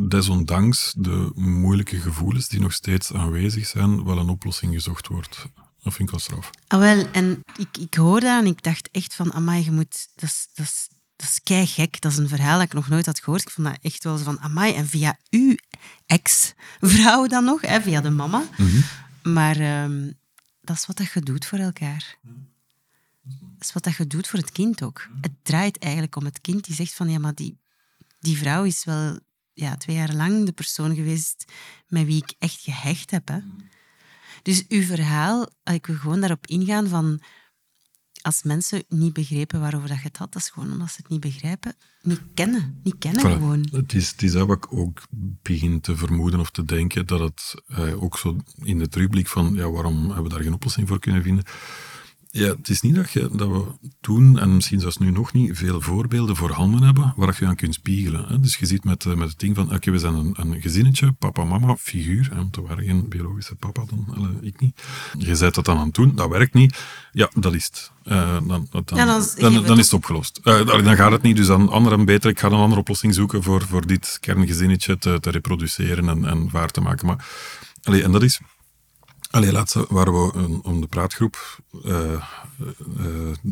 [0.10, 5.45] desondanks de moeilijke gevoelens die nog steeds aanwezig zijn, wel een oplossing gezocht wordt.
[5.84, 6.50] Dat vind ik wel straf.
[6.67, 10.08] Ah, wel, en ik, ik hoorde dat en ik dacht echt van, amai, je moet...
[10.15, 12.02] Dat is, dat is, dat is keigek.
[12.02, 13.41] Dat is een verhaal dat ik nog nooit had gehoord.
[13.41, 14.74] Ik vond dat echt wel zo van, amai.
[14.74, 15.56] En via uw
[16.06, 18.43] ex-vrouw dan nog, hè, via de mama.
[19.24, 20.12] Maar ehm,
[20.62, 22.17] dat is wat dat je doet voor elkaar.
[23.62, 25.08] Dat is wat dat je doet voor het kind ook.
[25.21, 27.60] Het draait eigenlijk om het kind die zegt van, ja, maar die,
[28.19, 29.19] die vrouw is wel
[29.54, 31.52] ja, twee jaar lang de persoon geweest
[31.88, 33.28] met wie ik echt gehecht heb.
[33.28, 33.39] Hè.
[34.41, 37.21] Dus uw verhaal, eh, ik wil gewoon daarop ingaan van
[38.21, 41.10] als mensen niet begrepen waarover dat je het had, dat is gewoon omdat ze het
[41.10, 42.80] niet begrijpen, niet kennen.
[42.84, 43.34] Niet kennen Voilà.
[43.34, 43.67] gewoon.
[43.71, 45.02] Het is, het is dat wat ik ook
[45.41, 49.54] begin te vermoeden of te denken, dat het eh, ook zo in de terugblik van,
[49.54, 51.43] ja, waarom hebben we daar geen oplossing voor kunnen vinden?
[52.34, 53.63] Ja, het is niet dat, je, dat we
[54.02, 57.74] toen, en misschien zelfs nu nog niet, veel voorbeelden voorhanden hebben waar je aan kunt
[57.74, 58.26] spiegelen.
[58.28, 58.39] Hè?
[58.39, 61.12] Dus je ziet met, eh, met het ding van, oké, we zijn een, een gezinnetje,
[61.12, 64.82] papa, mama, figuur, hè, want er waren geen biologische papa dan, eh, ik niet.
[65.17, 66.84] Je zet dat dan aan het doen, dat werkt niet.
[67.12, 67.91] Ja, dat is het.
[68.04, 70.39] Eh, dan, dan, dan, Ja, dan dan, geven we dan het is het opgelost.
[70.44, 73.44] Dan gaat het niet, dus dan ander en beter, ik ga een andere oplossing zoeken
[73.44, 77.08] voor, voor dit kerngezinnetje te, te reproduceren en, en waar te maken.
[77.08, 77.26] Maar,
[77.84, 78.39] allee, en dat is...
[79.32, 82.22] Allee, laatst waren we een- om de praatgroep, eh, eh,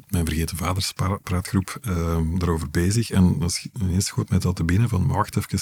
[0.07, 3.09] mijn vergeten vaders pra- praatgroep, eh, daarover bezig.
[3.11, 5.59] En dat is ineens schoot mij dat te binnen van, wacht even.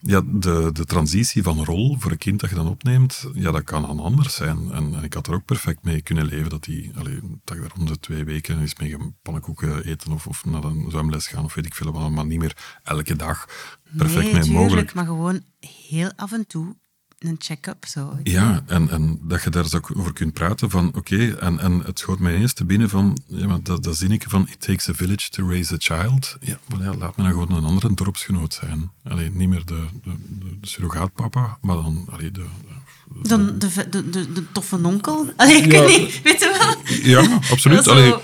[0.00, 3.64] Ja, de, de transitie van rol voor een kind dat je dan opneemt, ja, dat
[3.64, 4.72] kan dan anders zijn.
[4.72, 7.62] En, en ik had er ook perfect mee kunnen leven dat, die, allee, dat ik
[7.62, 11.44] daar om de twee weken eens mee pannenkoeken eten of, of naar een zwemles gaan
[11.44, 13.46] of weet ik veel maar niet meer elke dag
[13.96, 14.94] perfect nee, mee tuurlijk, mogelijk.
[14.94, 16.76] maar gewoon heel af en toe
[17.18, 17.84] een check-up.
[17.88, 18.18] Zo.
[18.22, 21.78] Ja, en, en dat je daar eens ook over kunt praten van, oké, en, en
[21.84, 24.88] het schoot mij ineens te binnen van, ja, maar dat, dat zinnetje van, it takes
[24.88, 26.36] a village to raise a child.
[26.40, 28.90] Ja, maar ja, laat me dan gewoon een andere dorpsgenoot zijn.
[29.04, 32.40] Alleen niet meer de, de, de, de surrogaatpapa, maar dan, allee, de,
[33.12, 35.32] de- Dan de, de, de, de toffe onkel.
[35.36, 35.80] Allee, ik Ja.
[35.80, 37.22] weet niet, weet je wel?
[37.24, 37.84] ja, absoluut.
[37.84, 38.14] Zo- Allee,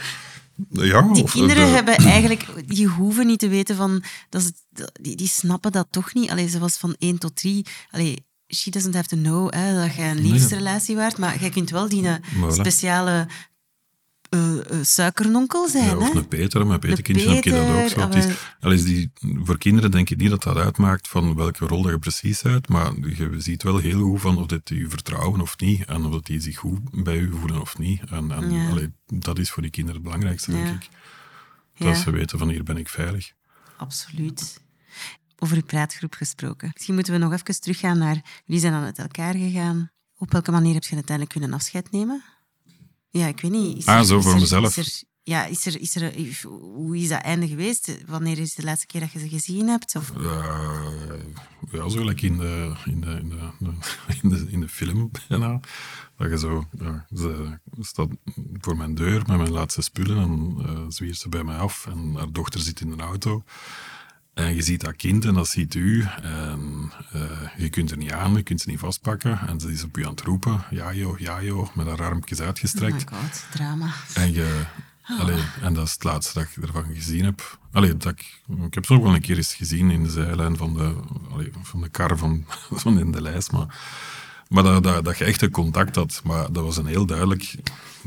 [0.70, 4.52] ja, Die kinderen de- hebben eigenlijk, die hoeven niet te weten van, dat is
[5.00, 6.31] die, die snappen dat toch niet.
[6.31, 7.66] Allee, zoals van 1 tot 3.
[7.90, 11.70] Allee, she doesn't have to know hè, dat je een liefdesrelatie waard, maar jij kunt
[11.70, 12.52] wel die eh, Voilà.
[12.52, 13.26] speciale
[14.28, 14.50] eh,
[14.82, 15.84] suikernonkel zijn.
[15.84, 16.18] Ja, of hè?
[16.18, 18.00] een Peter, Een Peterkindje heb je dat ook zo.
[18.00, 19.12] Het is, maar- al is die,
[19.42, 22.68] voor kinderen denk ik niet dat dat uitmaakt van welke rol dat je precies uit,
[22.68, 26.12] maar je ziet wel heel goed van of die je vertrouwen of niet, en of
[26.12, 28.00] dat die zich goed bij u voelen of niet.
[28.10, 28.68] En, en Ja.
[28.68, 30.72] allee, dat is voor die kinderen het belangrijkste, denk Ja.
[30.72, 30.88] ik.
[31.78, 33.32] Dat ze weten van hier ben ik veilig.
[33.76, 34.60] Absoluut.
[35.42, 36.70] Over uw praatgroep gesproken.
[36.72, 38.42] Misschien moeten we nog even teruggaan naar...
[38.44, 39.90] Jullie zijn dan uit elkaar gegaan.
[40.16, 42.24] Op welke manier heb je uiteindelijk kunnen afscheid nemen?
[43.11, 43.76] Ja, ik weet niet.
[43.76, 44.76] Is Ah, zo voor mezelf.
[44.76, 46.12] Is er, ja, is er, is er,
[46.50, 47.96] hoe is dat einde geweest?
[48.07, 49.96] Wanneer is de laatste keer dat je ze gezien hebt?
[49.96, 50.12] Of,
[51.72, 53.72] ja, zo gelijk in de, in de, in de,
[54.22, 55.61] in de, in de film bijna.
[56.16, 58.09] Dat je zo, ja, ze staat
[58.61, 62.14] voor mijn deur met mijn laatste spullen en eh zwiert ze bij mij af en
[62.14, 63.44] haar dochter zit in een auto.
[64.35, 66.05] En je ziet dat kind en dat ziet u.
[66.23, 67.21] En eh,
[67.57, 69.38] je kunt er niet aan, je kunt ze niet vastpakken.
[69.49, 70.64] En ze is op u aan het roepen.
[70.71, 73.11] Ja joh, ja joh, met haar armpjes oh uitgestrekt.
[73.11, 73.92] my god, drama.
[74.14, 74.62] En, je,
[75.18, 77.59] allee, en dat is het laatste dat ik ervan gezien heb.
[77.73, 80.57] Allee, dat ik, ik heb ze ook wel een keer eens gezien in de zijlijn
[80.57, 80.95] van de,
[81.33, 82.45] allee, van de kar van,
[82.83, 83.53] van in de lijst.
[83.53, 83.83] Maar,
[84.49, 86.21] maar dat, dat, dat je echt een contact had.
[86.25, 87.55] Maar dat was een heel duidelijk...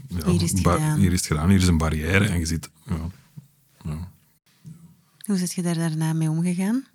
[0.07, 0.97] Ja, Hier is het ba- gedaan.
[0.97, 2.25] Hier is het gedaan, hier is een barrière.
[2.27, 2.69] En je ziet...
[2.85, 2.95] Ja,
[3.83, 4.13] ja.
[5.25, 6.85] Hoe zit je daar daarna mee omgegaan?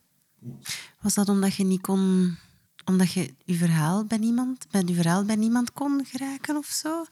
[1.01, 2.37] Was dat omdat je niet kon
[2.85, 7.05] omdat je je verhaal bij niemand, bij je verhaal bij niemand kon geraken of zo?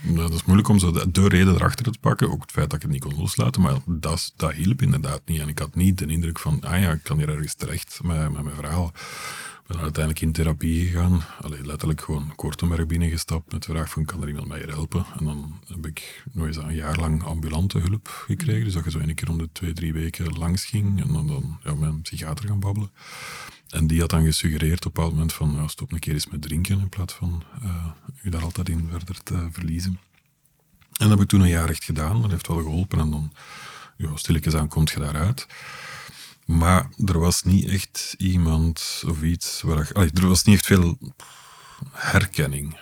[0.00, 2.30] Nou, dat is moeilijk om zo de, de, reden erachter te pakken.
[2.30, 3.62] Ook het feit dat ik het niet kon loslaten.
[3.62, 5.40] Maar dat, dat hielp inderdaad niet.
[5.40, 8.32] En ik had niet de indruk van, ah ja, ik kan hier ergens terecht met,
[8.32, 8.92] met mijn verhaal.
[9.66, 11.24] Ben uiteindelijk in therapie gegaan.
[11.40, 15.06] Allee, letterlijk gewoon Kortenberg binnengestapt met de vraag van, kan er iemand mij helpen?
[15.18, 18.64] En dan heb ik nog eens een jaar lang ambulante hulp gekregen.
[18.64, 21.02] Dus dat je zo een keer om de twee, drie weken langs ging.
[21.02, 22.90] En dan, dan ja, met een psychiater gaan babbelen.
[23.68, 26.42] En die had dan gesuggereerd op een bepaald moment van stop een keer eens met
[26.42, 27.86] drinken in plaats van uh,
[28.22, 29.98] u daar altijd in verder te verliezen.
[30.94, 32.22] En dat heb ik toen een jaar echt gedaan.
[32.22, 32.98] Dat heeft wel geholpen.
[32.98, 33.32] En dan,
[33.96, 35.46] ja, stilletjes aan, komt je daaruit.
[36.44, 40.98] Maar er was niet echt iemand of iets waar allee, er was niet echt veel
[41.90, 42.78] herkenning.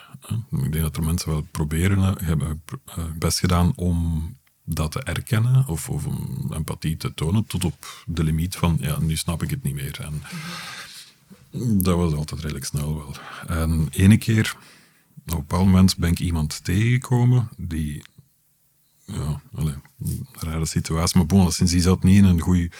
[0.51, 5.69] Ik denk dat er mensen wel proberen, hebben eh, best gedaan om dat te erkennen
[5.69, 9.51] of, of om empathie te tonen tot op de limiet van, ja, nu snap ik
[9.51, 10.01] het niet meer.
[10.01, 10.23] En
[11.83, 13.17] dat was altijd redelijk snel wel.
[13.47, 14.57] En ene keer,
[15.27, 18.05] op een bepaald moment, ben ik iemand tegengekomen die,
[19.13, 22.71] ja, allez, een rare situatie, maar bon, sinds die zat niet in een goede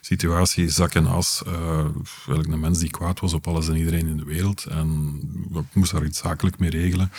[0.00, 1.42] situatie, zak en as.
[1.46, 1.86] Uh,
[2.26, 4.64] een mens die kwaad was op alles en iedereen in de wereld.
[4.64, 5.20] En
[5.54, 7.12] ik moest daar iets zakelijk mee regelen.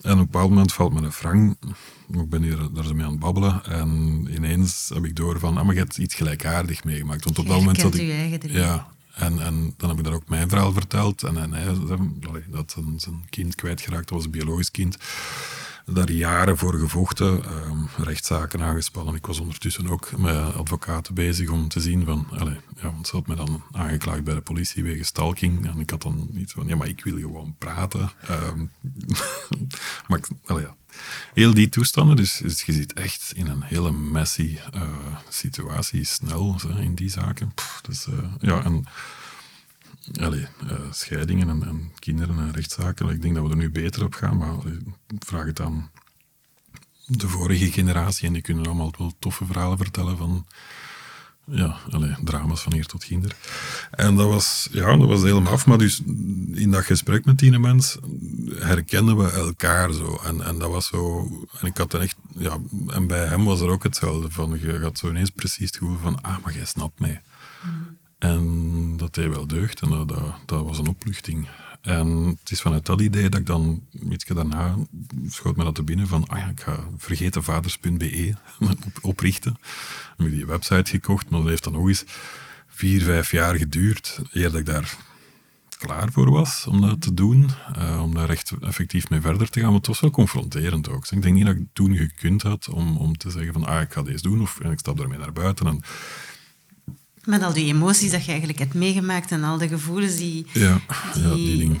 [0.00, 1.56] En op een bepaald moment valt me een frank.
[2.12, 3.64] Ik ben hier daar mee aan het babbelen.
[3.64, 3.90] En
[4.34, 7.24] ineens heb ik door van, ah, maar je hebt iets gelijkaardig meegemaakt.
[7.24, 8.42] Want op dat moment zat ik...
[8.42, 11.22] Ja, en, en dan heb ik daar ook mijn verhaal verteld.
[11.22, 11.64] En, en hij
[12.50, 14.96] dat zijn, zijn kind kwijtgeraakt was, een biologisch kind
[15.90, 19.14] daar jaren voor gevochten, um, rechtszaken aangespannen.
[19.14, 23.16] Ik was ondertussen ook met advocaten bezig om te zien van, allez, ja, want ze
[23.16, 25.66] had me dan aangeklaagd bij de politie wegens stalking.
[25.66, 28.10] En ik had dan iets van, ja, maar ik wil gewoon praten.
[28.30, 28.70] Um,
[30.08, 30.76] maar, allez, ja.
[31.34, 34.82] Heel die toestanden, dus, dus, je zit echt in een hele messy uh,
[35.28, 37.54] situatie, snel in die zaken.
[37.82, 38.84] Dus, uh, ja, en
[40.20, 43.08] Allee, uh, scheidingen en, en, kinderen en rechtszaken.
[43.08, 44.54] Ik denk dat we er nu beter op gaan, maar
[45.18, 45.90] vraag het aan
[47.06, 50.46] de vorige generatie en die kunnen allemaal wel toffe verhalen vertellen van
[51.50, 53.36] ja, allee, drama's van hier tot kinder.
[53.90, 55.66] En dat was, ja, dat was helemaal af.
[55.66, 56.02] Maar dus
[56.52, 57.98] in dat gesprek met die mens
[58.54, 60.20] herkennen we elkaar zo.
[60.24, 61.28] En, en dat was zo...
[61.60, 62.16] En ik had echt...
[62.36, 64.30] Ja, en bij hem was er ook hetzelfde.
[64.30, 66.20] Van, je had zo ineens precies het gevoel van...
[66.20, 67.22] Ah, maar jij snapt mij.
[67.64, 67.96] Mm.
[68.18, 70.08] En dat deed wel deugd en dat,
[70.46, 71.48] dat, was een opluchting.
[71.80, 74.76] En het is vanuit dat idee dat ik dan, iets daarna,
[75.26, 78.34] schoot me dat te binnen van, ah ja, ik ga vergetenvaders.be
[79.00, 79.56] oprichten.
[80.16, 82.04] Ik heb die website gekocht, maar dat heeft dan nog eens
[82.66, 84.96] vier, vijf jaar geduurd, eer dat ik daar
[85.78, 89.60] klaar voor was om dat te doen, uh, om daar echt effectief mee verder te
[89.60, 89.68] gaan.
[89.68, 91.06] Maar het was wel confronterend ook.
[91.10, 93.92] Ik denk niet dat ik toen gekund had om, om te zeggen van, ah, ik
[93.92, 95.66] ga deze doen, of ik stap daarmee naar buiten.
[95.66, 95.82] En
[97.28, 100.46] met al die emoties dat je eigenlijk hebt meegemaakt en al de gevoelens die...
[100.52, 100.80] Ja,
[101.14, 101.80] die, ja, die dingen.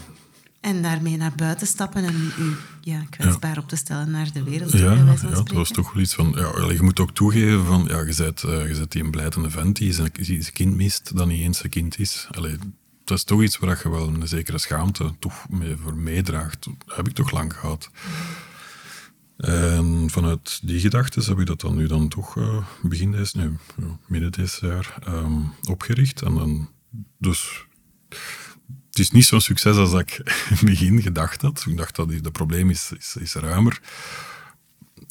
[0.60, 2.32] En daarmee naar buiten stappen en
[2.80, 4.72] je ja, kwetsbaar op te stellen naar de wereld.
[4.72, 6.34] Ja, ja dat was toch wel iets van...
[6.36, 7.84] Ja, je moet ook toegeven van...
[7.88, 11.16] Ja, je bent, uh, je bent die een blijdende vent die zijn, zijn kind mist,
[11.16, 12.28] dat niet eens zijn kind is.
[12.30, 12.56] Allee,
[13.04, 16.64] dat is toch iets waar je wel een zekere schaamte toch mee, voor meedraagt.
[16.64, 17.90] Dat heb ik toch lang gehad.
[19.38, 23.50] En vanuit die gedachten heb ik dat dan nu dan toch uh, begin deze, nee,
[24.06, 26.22] midden deze jaar um, opgericht.
[26.22, 26.70] En dan,
[27.18, 27.66] dus
[28.88, 30.18] het is niet zo'n succes als ik
[30.50, 31.64] in het begin gedacht had.
[31.68, 33.80] Ik dacht dat het probleem is, is, is ruimer.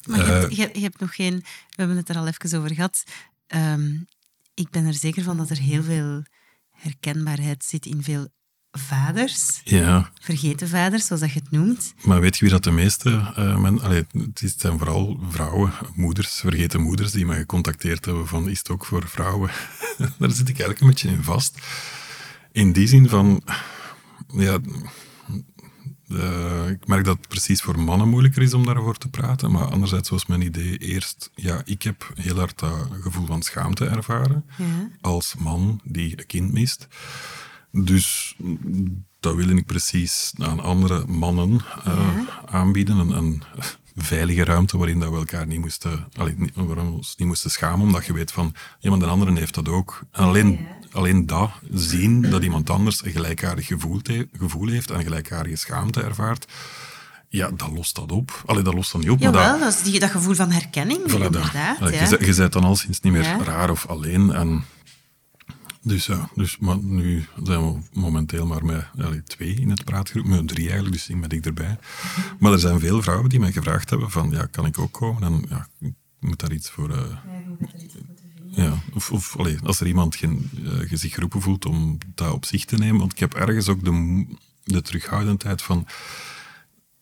[0.06, 1.34] Maar je, hebt, je, je, hebt, nog geen...
[1.36, 3.04] We hebben het er al even over gehad.
[3.54, 4.06] Um,
[4.54, 6.22] ik ben er zeker van dat er heel veel
[6.70, 8.28] herkenbaarheid zit in veel
[8.78, 9.60] vaders.
[9.64, 10.10] Ja.
[10.20, 11.94] Vergeten vaders, zoals dat je het noemt.
[12.02, 13.10] Maar weet je wie dat de meeste...
[13.10, 18.48] Uh, men, allee, het zijn vooral vrouwen, moeders, vergeten moeders, die mij gecontacteerd hebben van,
[18.48, 19.50] is het ook voor vrouwen?
[20.18, 21.58] Daar zit ik eigenlijk een beetje in vast.
[22.52, 23.42] In die zin van...
[24.34, 24.58] Ja,
[26.68, 29.50] ik merk dat het precies voor mannen moeilijker is om daarover te praten.
[29.50, 31.30] Maar anderzijds was mijn idee eerst...
[31.34, 34.44] Ja, ik heb heel hard dat gevoel van schaamte ervaren.
[34.58, 34.88] Ja.
[35.00, 36.88] Als man die een kind mist.
[37.72, 38.36] Dus
[39.20, 42.98] dat wil ik precies aan andere mannen uh, aanbieden.
[42.98, 43.42] Een, een,
[44.00, 47.86] veilige ruimte waarin dat we elkaar niet moesten, allee, niet, waarom ons niet moesten schamen,
[47.86, 50.02] omdat je weet van, iemand de andere heeft dat ook.
[50.12, 54.00] En alleen, alleen dat, zien dat iemand anders een gelijkaardig gevoel,
[54.32, 56.46] gevoel heeft en een gelijkaardige schaamte ervaart,
[57.28, 58.42] ja, dat lost dat op.
[58.46, 59.20] Allee, dat lost dan niet op.
[59.20, 61.78] Jawel, maar dat, dat is die, dat gevoel van herkenning, voilà, inderdaad.
[61.78, 62.08] Dat, ja.
[62.08, 64.32] je, je bent dan al sinds niet meer raar of alleen.
[64.32, 64.64] En
[65.82, 70.24] dus ja, dus, maar nu zijn we momenteel maar met allee, twee in het praatgroep,
[70.24, 71.78] met drie eigenlijk, dus ik ben ik erbij.
[72.38, 75.22] Maar er zijn veel vrouwen die mij gevraagd hebben van, ja, kan ik ook komen?
[75.22, 76.90] En ja, ik moet daar iets voor...
[76.90, 77.16] Uh,
[78.50, 82.44] ja, of, of allee, als er iemand geen, uh, zich geroepen voelt om dat op
[82.44, 82.98] zich te nemen.
[82.98, 84.26] Want ik heb ergens ook de,
[84.64, 85.86] de terughoudendheid van.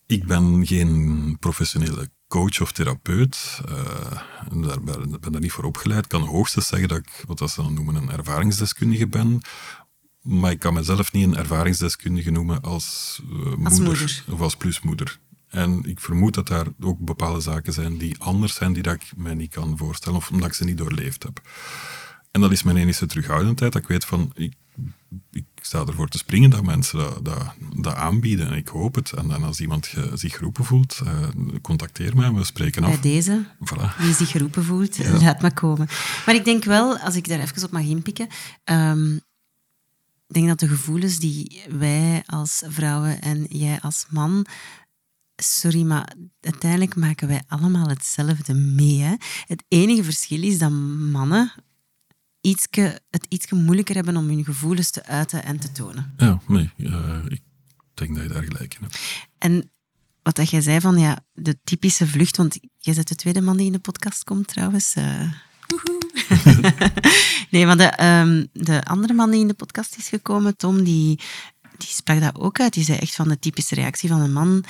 [0.05, 3.61] Ik ben geen professionele coach of therapeut.
[3.69, 6.07] Uh, daar ben, ben daar niet voor opgeleid.
[6.07, 9.41] Kan hoogstens zeggen dat ik, wat ze dan noemen, een ervaringsdeskundige ben.
[10.21, 15.19] Maar ik kan mezelf niet een ervaringsdeskundige noemen als, uh, moeder, moeder, of als plusmoeder.
[15.47, 19.11] En ik vermoed dat daar ook bepaalde zaken zijn die anders zijn, die dat ik
[19.15, 21.41] mij niet kan voorstellen, of omdat ik ze niet doorleefd heb.
[22.31, 24.53] En dat is mijn enige terughoudendheid, dat ik weet van, ik,
[25.31, 28.47] ik sta ervoor te springen dat mensen dat, dat, dat aanbieden.
[28.47, 29.11] En ik hoop het.
[29.11, 31.11] En, dan als iemand zich geroepen voelt, uh,
[31.61, 32.89] contacteer mij en we spreken af.
[32.89, 33.97] Bij deze, voilà.
[33.97, 35.87] wie zich geroepen voelt, laat me komen.
[36.25, 38.27] Maar ik denk wel, als ik daar even op mag inpikken,
[38.63, 39.15] um,
[40.27, 44.45] ik denk dat de gevoelens die wij als vrouwen en jij als man
[45.43, 49.01] sorry, maar uiteindelijk maken wij allemaal hetzelfde mee.
[49.01, 49.15] Hè?
[49.45, 51.51] Het enige verschil is dat mannen
[52.41, 56.13] ietske, het iets moeilijker hebben om hun gevoelens te uiten en te tonen.
[56.17, 57.41] Ja, nee, uh, ik
[57.93, 58.99] denk dat je daar gelijk in hebt.
[59.37, 59.71] En
[60.23, 63.57] wat dat jij zei van ja, de typische vlucht, want jij bent de tweede man
[63.57, 64.95] die in de podcast komt trouwens.
[64.95, 65.31] Uh,
[67.51, 71.19] nee, maar de, um, de andere man die in de podcast is gekomen, Tom, die,
[71.77, 72.73] die sprak dat ook uit.
[72.73, 74.63] Die zei echt van de typische reactie van een man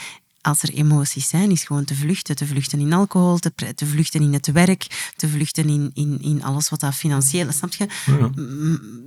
[0.47, 2.35] als er emoties zijn, is gewoon te vluchten.
[2.35, 6.43] Te vluchten in alcohol, te, te vluchten in het werk, te vluchten in, in, in
[6.43, 7.57] alles wat dat financieel is.
[7.57, 7.87] Snap je?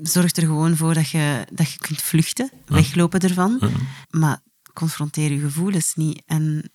[0.02, 3.60] Zorg er gewoon voor dat je, dat je kunt vluchten, weglopen ervan.
[4.10, 4.40] Maar
[4.74, 6.22] confronteer je gevoelens niet.
[6.26, 6.70] En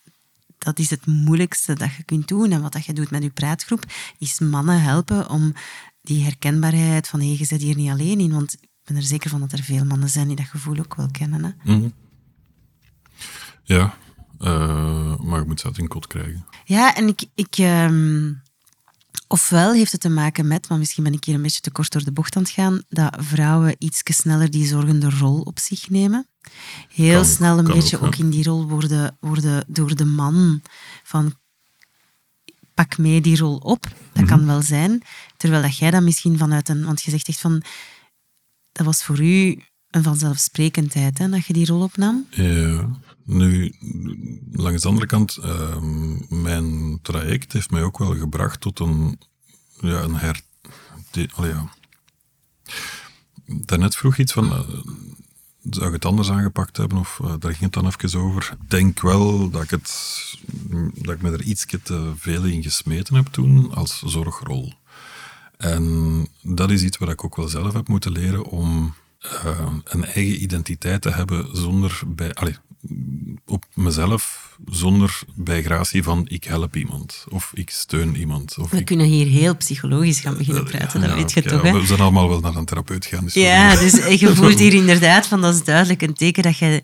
[0.58, 2.52] dat is het moeilijkste dat je kunt doen.
[2.52, 3.84] En wat dat je doet met je praatgroep,
[4.20, 5.54] is mannen helpen om
[6.02, 8.32] die herkenbaarheid van hé, je zit hier niet alleen in.
[8.32, 10.96] Want ik ben er zeker van dat er veel mannen zijn die dat gevoel ook
[10.96, 11.44] wel kennen.
[11.44, 11.74] Hè?
[11.74, 11.90] Mhm.
[13.64, 13.98] Ja,
[14.46, 16.46] uh, maar je moet ze uit een kot krijgen.
[16.66, 17.26] Ja, en ik...
[17.36, 18.44] ik um,
[19.28, 21.92] ofwel heeft het te maken met, maar misschien ben ik hier een beetje te kort
[21.92, 25.90] door de bocht aan het gaan, dat vrouwen iets sneller die zorgende rol op zich
[25.90, 26.28] nemen.
[26.90, 30.62] Heel snel een beetje ook, in die rol worden, worden door de man
[31.04, 31.34] van
[32.74, 33.82] pak mee die rol op.
[33.82, 34.48] Dat mm kan mhm.
[34.48, 35.02] wel zijn.
[35.38, 36.86] Terwijl dat jij dat misschien vanuit een...
[36.86, 37.64] Want je zegt echt van...
[38.72, 39.64] Dat was voor u
[39.96, 42.26] een vanzelfsprekendheid, hè, dat je die rol opnam.
[42.30, 42.90] Ja.
[43.24, 43.76] Nu,
[44.52, 45.78] langs de andere kant, uh,
[46.30, 49.20] mijn traject heeft mij ook wel gebracht tot een,
[49.80, 50.42] ja, een her...
[51.12, 51.74] Die, oh ja.
[53.46, 54.60] Daarnet vroeg iets van, uh,
[55.70, 58.58] zou ik het anders aangepakt hebben of daar ging het dan even over.
[58.62, 59.90] Ik denk wel dat ik, het,
[60.94, 64.74] dat ik me er iets te veel in gesmeten heb toen als zorgrol.
[65.58, 68.94] En dat is iets wat ik ook wel zelf heb moeten leren om
[69.46, 72.56] uh, een eigen identiteit te hebben zonder bij, allez,
[73.46, 78.58] op mezelf zonder bijgratie van ik help iemand of ik steun iemand.
[78.58, 81.62] Of we kunnen hier heel psychologisch gaan beginnen praten, dat weet je toch?
[81.62, 81.72] Hè?
[81.72, 83.24] We zijn allemaal wel naar een therapeut gaan.
[83.24, 86.84] Dus ja, dus je voelt hier inderdaad van dat is duidelijk een teken dat je,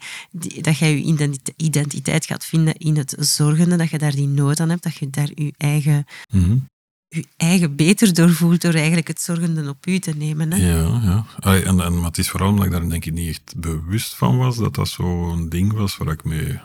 [0.62, 4.70] dat je je identiteit gaat vinden in het zorgende, dat je daar die nood aan
[4.70, 6.70] hebt, dat je daar je eigen mm
[7.14, 10.52] je eigen beter doorvoelt door eigenlijk het zorgende op u te nemen.
[10.52, 10.72] Hè?
[10.72, 11.26] Ja, ja.
[11.52, 14.38] en, en, maar het is vooral omdat ik daar denk ik niet echt bewust van
[14.38, 16.62] was dat dat zo'n ding was waar ik mee uh,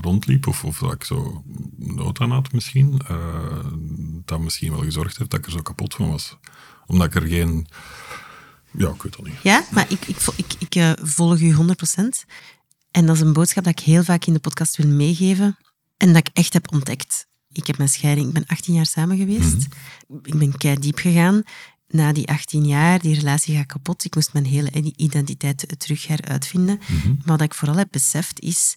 [0.00, 1.44] rondliep of, of dat ik zo
[1.76, 3.00] nood aan had misschien.
[3.10, 3.16] Uh,
[4.24, 6.36] dat misschien wel gezorgd heeft dat ik er zo kapot van was.
[6.86, 7.66] Omdat ik er geen...
[8.70, 9.42] Ja, ik weet het niet.
[9.42, 11.58] Ja, maar ik, ik, ik, ik uh, volg u 100%.
[12.90, 15.56] En dat is een boodschap dat ik heel vaak in de podcast wil meegeven
[15.96, 19.16] en dat ik echt heb ontdekt ik heb mijn scheiding, ik ben 18 jaar samen
[19.16, 19.66] geweest.
[20.08, 20.18] Mhm.
[20.22, 21.42] Ik ben kei diep gegaan.
[21.88, 24.04] Na die 18 jaar, die relatie gaat kapot.
[24.04, 26.80] Ik moest mijn hele identiteit terug heruitvinden.
[26.86, 28.76] Mm Maar wat ik vooral heb beseft is,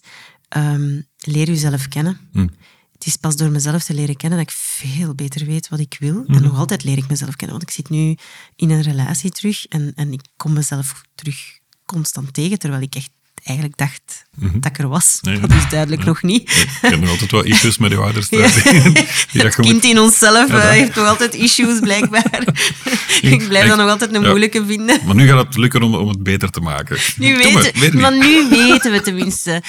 [0.56, 2.20] um, leer jezelf kennen.
[2.32, 2.48] Mhm.
[2.92, 5.96] Het is pas door mezelf te leren kennen dat ik veel beter weet wat ik
[5.98, 6.24] wil.
[6.26, 6.42] En mhm.
[6.42, 8.16] nog altijd leer ik mezelf kennen, want ik zit nu
[8.56, 13.10] in een relatie terug en, en ik kom mezelf terug constant tegen, terwijl ik echt
[13.44, 14.60] eigenlijk dacht mhm.
[14.60, 15.18] dat ik er was.
[15.40, 16.50] dat is duidelijk nog niet.
[16.50, 18.28] Ik heb nog altijd wel issues met je ouders.
[18.28, 18.48] Ja.
[19.42, 22.44] het kind in onszelf ja, heeft nog altijd issues, blijkbaar.
[23.22, 25.00] ik blijf dat nog altijd een moeilijke vinden.
[25.04, 26.98] Maar nu gaat het lukken om, om het beter te maken.
[27.16, 29.62] Nu weten, maar nu weten we tenminste.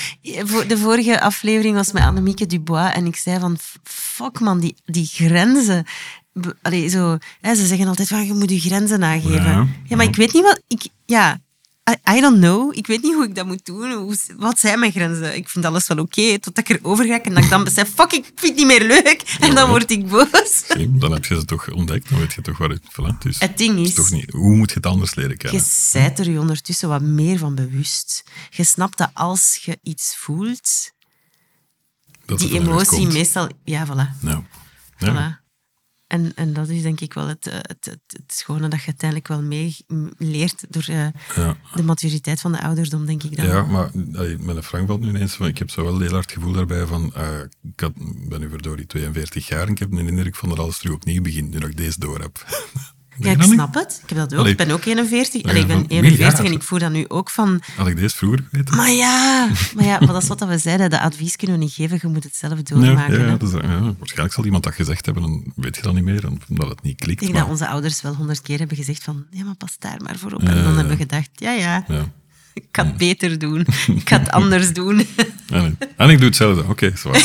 [0.67, 5.09] De vorige aflevering was met Annemieke Dubois en ik zei van, fuck man, die, die
[5.13, 5.85] grenzen...
[6.61, 9.75] Allee, zo, hè, ze zeggen altijd van, je moet je grenzen nageven.
[9.83, 10.61] Ja, maar ik weet niet wat...
[10.67, 11.39] Ik, ja,
[11.89, 12.77] I, don't know.
[12.77, 13.91] Ik weet niet hoe ik dat moet doen.
[13.91, 15.35] Hoe, wat zijn mijn grenzen?
[15.35, 17.93] Ik vind alles wel oké, okay, totdat ik erover ga en dat ik dan besef,
[17.93, 19.37] fuck, ik vind het niet meer leuk.
[19.39, 20.63] En dan word ik boos.
[20.89, 23.57] dan heb je ze toch ontdekt, dan weet je toch waar het voilà, dus, Het
[23.57, 23.93] ding is...
[23.93, 25.61] Toch niet, hoe moet je het anders leren kennen?
[25.61, 28.23] Je zijt er je ondertussen wat meer van bewust.
[28.49, 30.91] Je snapt dat als je iets voelt,
[32.25, 33.49] dat die emotie meestal...
[33.63, 34.21] Ja, voilà.
[34.21, 34.43] Ja.
[34.97, 35.44] Voilà.
[36.15, 39.27] En, en dat is denk ik wel het, het, het, het schone dat je uiteindelijk
[39.27, 39.75] wel mee
[40.17, 41.57] leert door uh, ja.
[41.73, 43.45] de maturiteit van de ouderdom, denk ik dan.
[43.45, 46.11] Ja, maar allee, met een Frank valt nu ineens van, ik heb zo wel heel
[46.11, 47.39] hard gevoel daarbij van, uh,
[47.73, 47.91] ik had,
[48.29, 51.21] ben nu verdorie 42 jaar en ik heb een indruk van dat alles terug opnieuw
[51.21, 52.45] begint, nu dat ik deze door heb.
[53.17, 53.99] Ja, ik snap het.
[54.03, 54.45] Ik heb dat ook.
[54.45, 55.43] ik ben ook 41.
[55.43, 57.61] Allee, ik ben 41 en ik voel dat nu ook van...
[57.75, 58.75] Had ik deze vroeger geweten?
[58.75, 60.89] Maar ja, maar ja maar dat is wat we zeiden.
[60.89, 63.19] Dat advies kunnen we niet geven, je moet het zelf doormaken.
[63.19, 66.03] Ja, ja, dus, ja, waarschijnlijk zal iemand dat gezegd hebben, dan weet je dat niet
[66.03, 67.21] meer, omdat het niet klikt.
[67.21, 70.01] Ik denk dat onze ouders wel honderd keer hebben gezegd van, ja, maar pas daar
[70.03, 70.39] maar voor op.
[70.39, 71.85] En dan hebben we gedacht, ja, ja,
[72.53, 73.65] ik ga het beter doen.
[74.01, 75.07] Ik ga het anders doen.
[75.97, 76.61] En ik doe hetzelfde.
[76.61, 77.21] Oké, okay,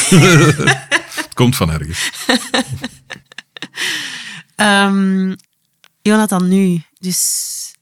[1.15, 2.11] het komt van ergens.
[4.57, 5.37] Um,
[6.03, 7.75] Jonathan, nu, dus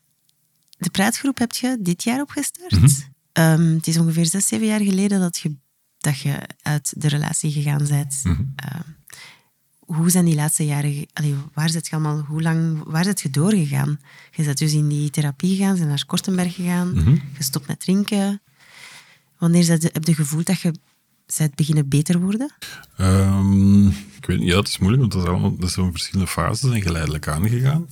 [0.79, 2.73] de praatgroep heb je dit jaar opgestart.
[2.73, 2.89] Mhm.
[3.33, 5.57] Ehm, het is ongeveer zes, zeven jaar geleden dat je,
[5.99, 8.21] dat je uit de relatie gegaan bent.
[8.23, 8.43] Mhm.
[8.57, 8.83] Ehm,
[9.79, 11.07] hoe zijn die laatste jaren...
[11.13, 14.01] Allee, waar, zit je allemaal, hoe lang, waar zit je doorgegaan?
[14.31, 17.23] Je bent dus in die therapie gegaan, je naar Kortenberg gegaan, mm -hmm.
[17.35, 18.41] gestopt met drinken.
[19.39, 20.73] Wanneer heb je het gevoel dat je
[21.37, 22.53] bent beginnen beter worden?
[23.01, 26.31] Um, ik weet niet, ja, het is moeilijk, want dat, is allemaal, dat zijn verschillende
[26.31, 27.87] fases en geleidelijk aangegaan.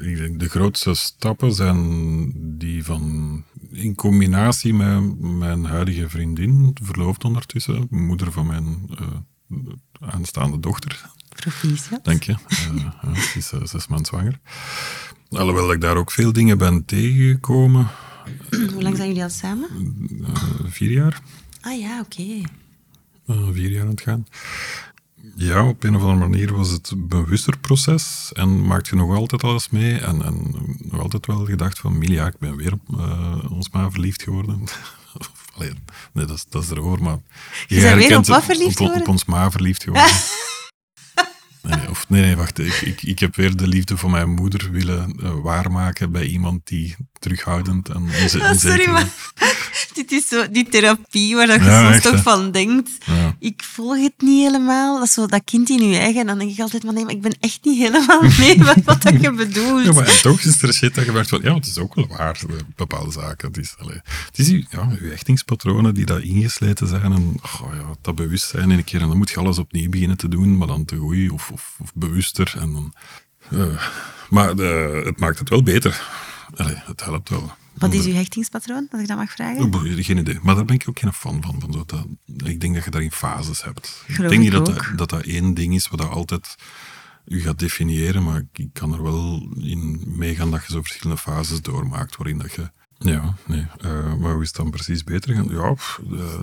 [0.00, 7.24] Ik denk de grootste stappen zijn die van in combinatie met mijn huidige vriendin, verloofd
[7.24, 9.66] ondertussen, moeder van mijn uh,
[10.00, 11.10] aanstaande dochter.
[11.28, 12.04] Proficiat.
[12.04, 12.32] Dank je.
[12.32, 14.40] Uh, uh, is uh, zes maanden zwanger.
[15.30, 17.88] Alhoewel ik daar ook veel dingen ben tegengekomen.
[18.72, 19.68] Hoe lang zijn jullie al samen?
[20.64, 21.20] vier jaar.
[21.60, 22.44] Ah ja, oké.
[23.26, 23.52] Okay.
[23.52, 24.26] vier jaar aan het gaan.
[25.34, 29.16] Ja, op een of andere manier was het een bewuster proces en maakte je nog
[29.16, 29.98] altijd alles mee.
[29.98, 33.90] En, en nog altijd wel gedacht van, Milia, ik ben weer op uh, ons ma
[33.90, 34.64] verliefd geworden.
[35.56, 35.70] Allee,
[36.12, 37.18] nee, dat is, dat is erover, maar...
[37.66, 39.02] Je, bent weer op wat verliefd geworden?
[39.02, 40.10] Op, ons ma verliefd geworden.
[41.96, 42.58] nee, of, nee, nee, wacht.
[42.58, 46.66] Ik, ik, ik heb weer de liefde van mijn moeder willen uh, waarmaken bij iemand
[46.66, 48.50] die terughoudend en onzeker...
[48.50, 49.08] Oh, sorry, maar
[49.94, 52.90] dit is zo die therapie waar dat je ja, soms toch van denkt.
[53.38, 54.94] Ik volg het niet helemaal.
[54.98, 56.20] Dat is zo dat kind in je eigen.
[56.20, 58.84] En dan denk ik altijd, maar nee, maar ik ben echt niet helemaal mee met
[58.84, 59.84] wat dat je bedoelt.
[59.84, 61.94] Ja, maar en toch is er shit dat je merkt van, ja, het is ook
[61.94, 63.48] wel waar, eh, bepaalde zaken.
[63.48, 67.12] Het is, allez, het is ja, je hechtingspatronen die daar ingesleten zijn.
[67.12, 69.00] En oh, ja, dat bewustzijn in een keer.
[69.00, 71.76] En dan moet je alles opnieuw beginnen te doen, maar dan te goed of, of,
[71.86, 72.54] of bewuster.
[72.58, 72.94] En dan,
[73.50, 73.82] uh,
[74.30, 76.02] maar uh, het maakt het wel beter.
[76.54, 77.52] Allee, het helpt wel.
[77.78, 80.04] Wat is uw hechtingspatroon, als ik dat mag vragen?
[80.04, 80.38] Geen idee.
[80.42, 81.60] Maar daar ben ik ook geen fan van.
[81.60, 82.06] van dat,
[82.48, 84.04] ik denk dat je daarin fases hebt.
[84.06, 86.56] ik denk niet dat dat, dat dat één ding is wat dat altijd
[87.26, 91.62] u gaat definiëren, maar ik kan er wel in meegaan dat je zo verschillende fases
[91.62, 92.70] doormaakt, waarin dat je...
[92.98, 93.66] Ja, nee.
[93.84, 95.34] Uh, maar hoe is het dan precies beter?
[95.52, 95.74] Ja,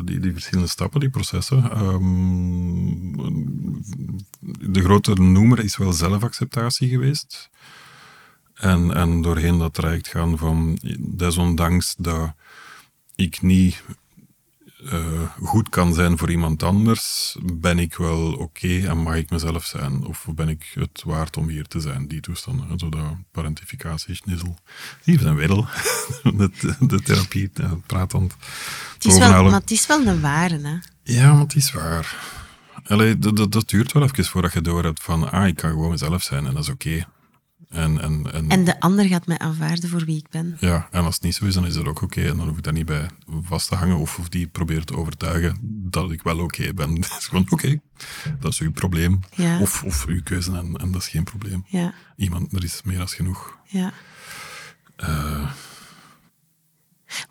[0.04, 1.84] die, die verschillende stappen, die processen.
[1.84, 3.16] Um,
[4.60, 7.50] de grote noemer is wel zelfacceptatie geweest.
[8.54, 12.34] En, en doorheen dat traject gaan van, desondanks dat
[13.16, 13.84] ik niet
[14.84, 19.66] uh, goed kan zijn voor iemand anders, ben ik wel oké en mag ik mezelf
[19.66, 20.06] zijn?
[20.06, 22.08] Of ben ik het waard om hier te zijn?
[22.08, 22.80] Die toestanden.
[22.80, 24.58] Zo dat parentificatie, schnizzel.
[25.04, 25.66] Hier zijn wedel.
[26.24, 27.52] de, de therapie,
[27.86, 28.32] praat dan.
[28.94, 30.78] Het is wel, maar het is wel een ware, hè?
[31.04, 32.16] Ja, maar het is waar.
[32.88, 35.70] Allee, dat, dat, dat duurt wel even voordat je door hebt van, ah, ik kan
[35.70, 37.06] gewoon mezelf zijn en dat is oké.
[37.74, 40.58] En, en, en, en, de ander gaat mij aanvaarden voor wie ik ben.
[40.60, 42.22] Ja, en als het niet zo is, dan is dat ook oké.
[42.22, 43.10] En dan hoef ik daar niet bij
[43.44, 46.96] vast te hangen of, of die probeert te overtuigen dat ik wel oké ben.
[47.02, 47.80] Het is gewoon oké,
[48.40, 49.20] dat is uw probleem.
[49.36, 49.60] Ja.
[49.60, 51.66] Of, of uw keuze en, en dat is geen probleem.
[51.68, 51.94] Ja.
[52.16, 53.58] Iemand, er is meer dan genoeg.
[53.68, 53.94] Ja.
[55.04, 55.52] Uh,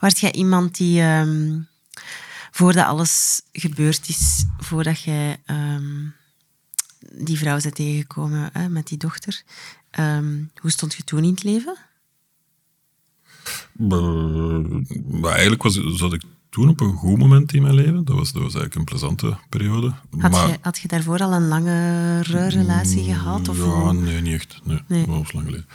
[0.08, 1.68] jij iemand die, um,
[2.50, 6.14] voordat alles gebeurd is, voordat jij um,
[7.14, 9.42] die vrouw bent tegengekomen hè, met die dochter,
[10.00, 11.76] Um, hoe stond je toen in het leven?
[15.20, 18.04] Maar eigenlijk was, zat ik toen op een goed moment in mijn leven.
[18.04, 19.92] Dat was, dat was eigenlijk een plezante periode.
[20.18, 23.48] Had, maar, je, had je daarvoor al een langere relatie gehad?
[23.48, 24.60] Of ja, nee, niet echt.
[24.64, 25.06] Nee, nee.
[25.06, 25.66] lang geleden.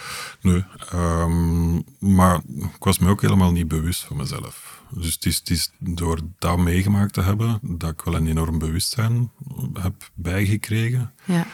[0.42, 0.64] Nee.
[0.94, 2.42] Um, maar
[2.76, 4.77] ik was me ook helemaal niet bewust van mezelf.
[4.92, 8.60] Dus het is, het is door dat meegemaakt te hebben, dat ik wel een enorm
[8.60, 9.32] bewustzijn
[9.74, 11.14] heb bijgekregen.
[11.26, 11.48] Ja.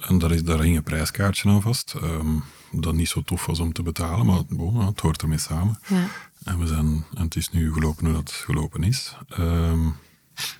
[0.00, 1.94] En daar, is, daar hing een prijskaartje aan vast.
[2.02, 5.78] Um, dat niet zo tof was om te betalen, maar het hoort ermee samen.
[5.88, 6.08] Ja.
[6.44, 9.16] En, we zijn, en het is nu gelopen hoe dat gelopen is.
[9.38, 9.96] Um,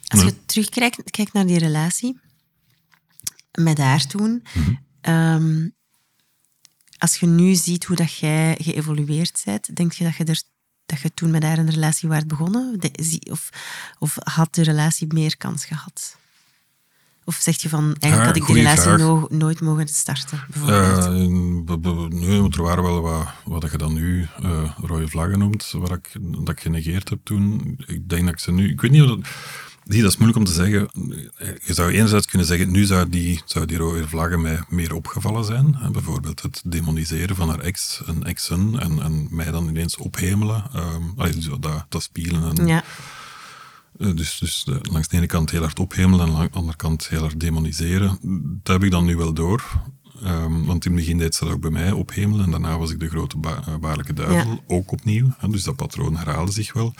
[0.06, 2.20] Als je terugkijkt kijkt naar die relatie
[3.52, 5.74] met haar toen, mm -hmm.
[6.98, 10.42] als je nu ziet hoe dat jij geëvolueerd bent, denk je dat je, er,
[10.92, 12.78] dat je toen met haar een relatie waard begonnen?
[13.30, 13.48] of,
[13.98, 16.16] of had de relatie meer kans gehad?
[17.24, 22.12] Of zeg je van, eigenlijk Ja, had ik die relatie no- nooit mogen starten, bijvoorbeeld?
[22.12, 25.98] Nee, want er waren wel wat, wat je dan nu eh, rode vlaggen noemt, waar
[25.98, 27.74] ik, dat ik genegeerd heb toen.
[27.86, 28.70] Ik denk dat ik ze nu...
[28.70, 29.18] Ik weet niet of dat...
[29.84, 30.88] Zie, dat is moeilijk om te zeggen.
[31.64, 35.44] Je zou enerzijds kunnen zeggen, nu zou die, zou die rode vlaggen mij meer opgevallen
[35.44, 35.76] zijn.
[35.92, 40.64] Bijvoorbeeld het demoniseren van haar ex, een exen, en, en mij dan ineens ophemelen.
[40.74, 42.56] Ehm allee, dat, dat spelen.
[42.58, 42.82] En, ja.
[43.98, 46.76] eh, Dus, dus eh, langs de ene kant heel hard ophemelen en langs de andere
[46.76, 48.18] kant heel hard demoniseren.
[48.62, 49.62] Dat heb ik dan nu wel door.
[50.22, 52.44] Ehm, want in het begin deed ze dat ook bij mij ophemelen.
[52.44, 54.58] En daarna was ik de grote ba eh, baarlijke duivel, Ja.
[54.66, 55.34] ook opnieuw.
[55.50, 56.94] Dus dat patroon herhaalde zich wel.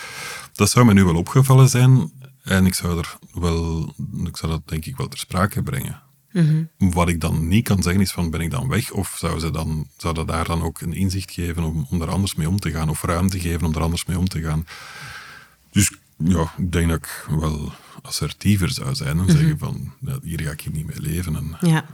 [0.53, 2.13] Dat zou me nu wel opgevallen zijn.
[2.43, 6.03] En ik zou, er wel, ik zou dat denk ik wel ter sprake brengen.
[6.79, 8.91] Wat ik dan niet kan zeggen is van, ben ik dan weg?
[8.91, 12.11] Of zou, ze dan, zou dat daar dan ook een inzicht geven om, om er
[12.11, 12.89] anders mee om te gaan?
[12.89, 14.67] Of ruimte geven om er anders mee om te gaan?
[15.71, 17.73] Dus ja, ik denk dat ik wel
[18.03, 21.37] assertiever zou zijn en zeggen van, ja, hier ga ik niet mee leven.
[21.37, 21.87] En, ja.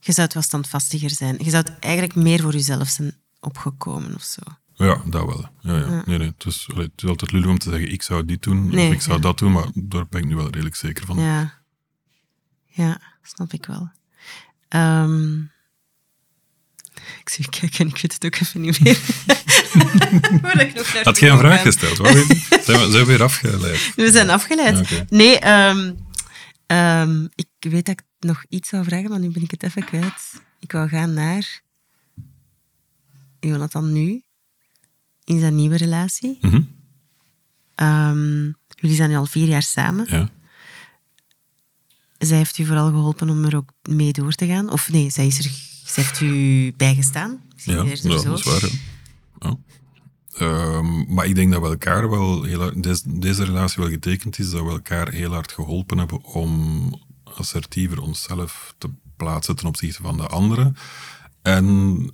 [0.00, 1.36] Je zou het wel standvastiger zijn.
[1.38, 4.42] Je zou het eigenlijk meer voor jezelf zijn opgekomen of zo.
[4.88, 5.48] Ja, dat wel.
[5.60, 6.02] Ja, ja.
[6.06, 8.42] Nee, nee, het, is, allee, het is altijd lullig om te zeggen, ik zou dit
[8.42, 9.22] doen, Nee, of ik zou ja.
[9.22, 11.18] dat doen, maar daar ben ik nu wel redelijk zeker van.
[11.20, 11.58] Ja.
[12.66, 13.90] Ja, snap ik wel.
[14.68, 15.40] Ehm,
[17.20, 18.98] ik zie je kijken en ik weet het ook even niet meer.
[21.04, 21.96] Had jij een toe vraag gesteld?
[22.06, 23.92] Zijn, we, zijn we weer afgeleid?
[23.96, 25.10] We zijn afgeleid.
[25.10, 25.92] Nee, ehm,
[26.66, 29.84] ehm, ik weet dat ik nog iets zou vragen, maar nu ben ik het even
[29.84, 30.42] kwijt.
[30.58, 31.60] Ik wou gaan naar
[33.40, 34.22] Jonathan nu,
[35.30, 36.38] in zijn nieuwe relatie.
[36.40, 36.62] Mhm.
[37.74, 40.06] Ehm, jullie zijn nu al vier jaar samen.
[40.08, 40.28] Ja.
[42.18, 44.70] Zij heeft u vooral geholpen om er ook mee door te gaan?
[44.70, 45.50] Of nee, zij, is er,
[45.84, 47.40] zij heeft u bijgestaan?
[47.56, 48.08] Ja, ja, zo?
[48.08, 48.70] dat is waar.
[49.38, 49.56] Ja.
[50.32, 54.38] Ehm, maar ik denk dat we elkaar wel heel hard- deze, deze relatie wel getekend
[54.38, 60.02] is, dat we elkaar heel hard geholpen hebben om assertiever onszelf te plaatsen ten opzichte
[60.02, 60.76] van de anderen.
[61.42, 62.10] En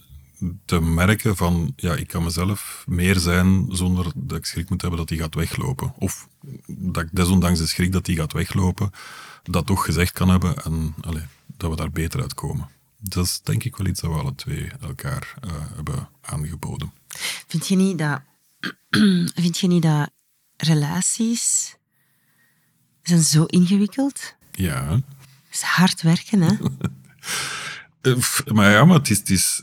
[0.64, 4.99] te merken van, ja, ik kan mezelf meer zijn zonder dat ik schrik moet hebben
[4.99, 5.95] dat die gaat weglopen.
[5.99, 6.28] Of
[6.66, 8.91] dat ik desondanks de schrik dat die gaat weglopen,
[9.43, 11.22] dat toch gezegd kan hebben en allee,
[11.57, 12.68] dat we daar beter uitkomen.
[12.99, 16.93] Dat is denk ik wel iets dat we alle twee elkaar eh, hebben aangeboden.
[17.47, 18.20] Vind je niet dat,
[19.43, 20.11] vind je niet dat
[20.57, 21.76] relaties
[23.03, 24.34] zijn zo ingewikkeld?
[24.53, 25.03] Ja, Het
[25.51, 26.57] is hard werken, hè?
[28.07, 29.62] Eh, maar ja, maar het is,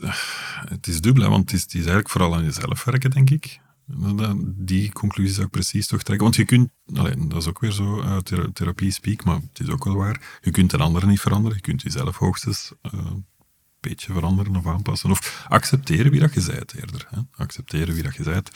[0.80, 3.60] is dubbel, want het is, eigenlijk vooral aan jezelf werken, denk ik.
[3.86, 6.24] Dat- Die conclusie zou ik precies toch trekken.
[6.24, 6.68] Want je kunt,
[7.30, 8.16] dat is ook weer zo uh,
[8.52, 10.38] therapie speak, maar het is ook wel waar.
[10.40, 11.56] Je kunt een ander niet veranderen.
[11.56, 13.26] Je kunt jezelf hoogstens eh, een
[13.80, 15.10] beetje veranderen of aanpassen.
[15.10, 17.06] Of accepteren wie dat je bent, eerder.
[17.10, 17.20] Hè.
[17.36, 18.50] Accepteren wie dat je bent.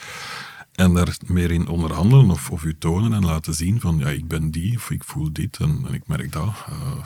[0.71, 4.27] En daar meer in onderhandelen of, of u tonen en laten zien van, ja, ik
[4.27, 6.53] ben die, of ik voel dit en, ik merk dat.
[6.67, 7.03] Eh,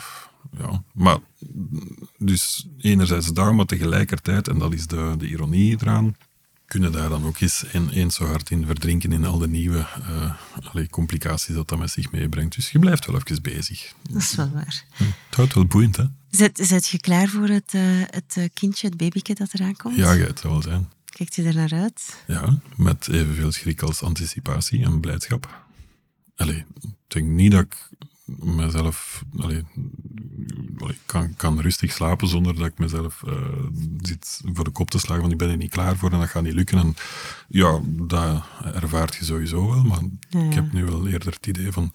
[0.58, 1.18] ja, maar
[2.18, 6.16] dus enerzijds daar, maar tegelijkertijd, en dat is de, de ironie eraan,
[6.66, 9.86] kunnen daar dan ook eens, en, eens zo hard in verdrinken in al de nieuwe
[10.64, 12.56] allee, complicaties dat dat met zich meebrengt.
[12.56, 13.94] Dus je blijft wel even bezig.
[14.10, 14.84] Dat is wel waar.
[14.94, 16.06] Het houdt wel boeiend, hè?
[16.30, 19.96] Zet, zet je klaar voor het, eh, het eh, kindje, het babyke dat eraan komt?
[19.96, 20.90] Ja, het zal wel zijn.
[21.06, 22.24] Kijkt je er naar uit?
[22.28, 25.66] Ja, met evenveel schrik als anticipatie en blijdschap.
[26.36, 27.90] Allee, ik denk niet dat ik
[28.26, 29.24] mezelf...
[29.38, 29.64] Allee,
[30.78, 33.34] allee, kan, kan rustig slapen zonder dat ik mezelf eh,
[34.02, 36.30] zit voor de kop te slagen van ik ben er niet klaar voor en dat
[36.30, 36.78] gaat niet lukken.
[36.78, 36.96] En
[37.48, 38.44] ja, dat
[38.74, 41.94] ervaart je sowieso wel, maar Ja, ik heb nu wel eerder het idee van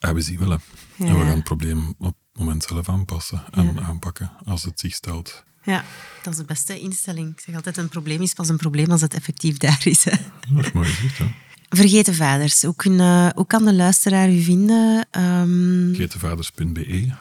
[0.00, 0.56] ah, we zien wel, hè.
[0.96, 4.80] Ja, en we gaan het probleem op het moment zelf aanpassen en aanpakken als het
[4.80, 5.44] zich stelt.
[5.62, 5.84] Ja,
[6.22, 7.32] dat is de beste instelling.
[7.32, 10.04] Ik zeg altijd, een probleem is pas een probleem als het effectief daar is.
[10.04, 10.16] Hè.
[10.54, 11.20] Dat is mooi gezegd.
[11.68, 12.62] Vergeten vaders.
[12.62, 15.06] Hoe, eh, hoe kan de luisteraar u vinden?
[15.10, 17.14] Ehm, Getenvaders.be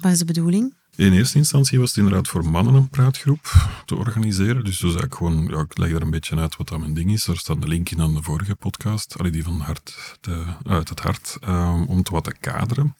[0.00, 0.74] wat is de bedoeling?
[0.96, 4.64] In eerste instantie was het inderdaad voor mannen een praatgroep te organiseren.
[4.64, 7.12] Dus, dus ik gewoon, ja, ik leg er een beetje uit wat dat mijn ding
[7.12, 7.26] is.
[7.26, 10.88] Er staat een link in aan de vorige podcast, allee, die van hart te- uit
[10.88, 12.96] het hart, ehm, om het wat te kaderen.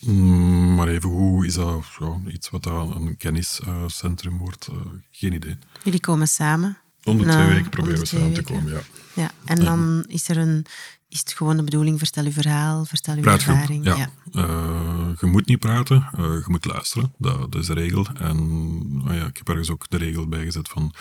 [0.00, 4.66] Mm, maar even hoe is dat ja, iets wat dat een kenniscentrum wordt?
[4.66, 4.76] Eh,
[5.10, 5.58] geen idee.
[5.82, 6.78] Jullie komen samen.
[7.04, 8.80] Om de twee weken proberen we samen te komen, ja.
[9.14, 10.66] Ja, en dan is er een...
[11.08, 13.84] Is het gewoon de bedoeling, vertel uw verhaal, vertel uw Praatgroep, ervaring.
[13.84, 14.10] ja.
[14.32, 17.12] Eh, je moet niet praten, eh, je moet luisteren.
[17.18, 18.06] Dat, dat is de regel.
[18.14, 20.94] En ah ja, ik heb ergens ook de regel bijgezet van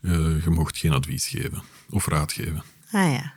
[0.00, 2.62] eh, je mocht geen advies geven of raad geven.
[2.90, 3.34] Ah ja.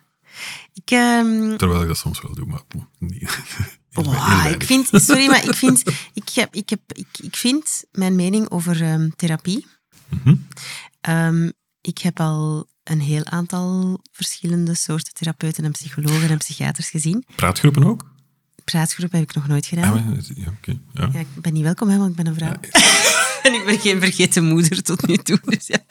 [0.74, 2.62] Ik, ehm, Terwijl ik dat soms wel doe, maar
[2.99, 3.22] niet.
[3.89, 4.53] Heel Wow, weinig.
[4.53, 5.84] ik vind, sorry, maar ik vind,
[6.14, 9.66] ik heb, ik heb, ik, ik vind mijn mening over ehm, therapie.
[10.10, 10.36] Mhm.
[11.01, 11.49] Ehm,
[11.88, 17.25] ik heb al een heel aantal verschillende soorten therapeuten en psychologen en psychiaters gezien.
[17.35, 18.05] Praatgroepen ook?
[18.72, 19.93] Praatgroep heb ik nog nooit gedaan.
[19.93, 20.01] Ah,
[20.36, 20.51] ja.
[20.93, 21.09] Ja.
[21.13, 22.53] Ja, ik ben niet welkom, hè, want ik ben een vrouw.
[23.43, 25.39] en ik ben geen vergeten moeder tot nu toe.
[25.45, 25.78] Dus ja.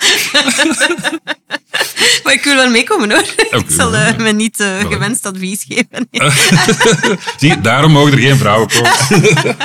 [2.25, 3.35] maar ik wil wel meekomen hoor.
[3.61, 6.09] ik zal eh, me niet eh, gewenst advies geven.
[6.11, 6.31] Nee.
[7.41, 9.57] Zie, daarom mogen er geen vrouwen komen.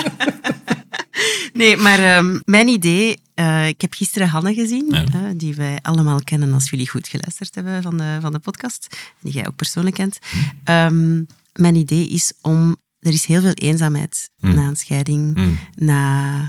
[1.53, 3.17] Nee, maar ehm, mijn idee...
[3.33, 5.33] eh, ik heb gisteren Hanne gezien, Ja.
[5.35, 8.87] die wij allemaal kennen als jullie goed geluisterd hebben van de, van de podcast.
[9.21, 10.19] Die jij ook persoonlijk kent.
[10.63, 11.21] Ehm,
[11.53, 12.77] mijn idee is om...
[13.01, 15.57] Er is heel veel eenzaamheid na een scheiding, Mm.
[15.75, 16.41] na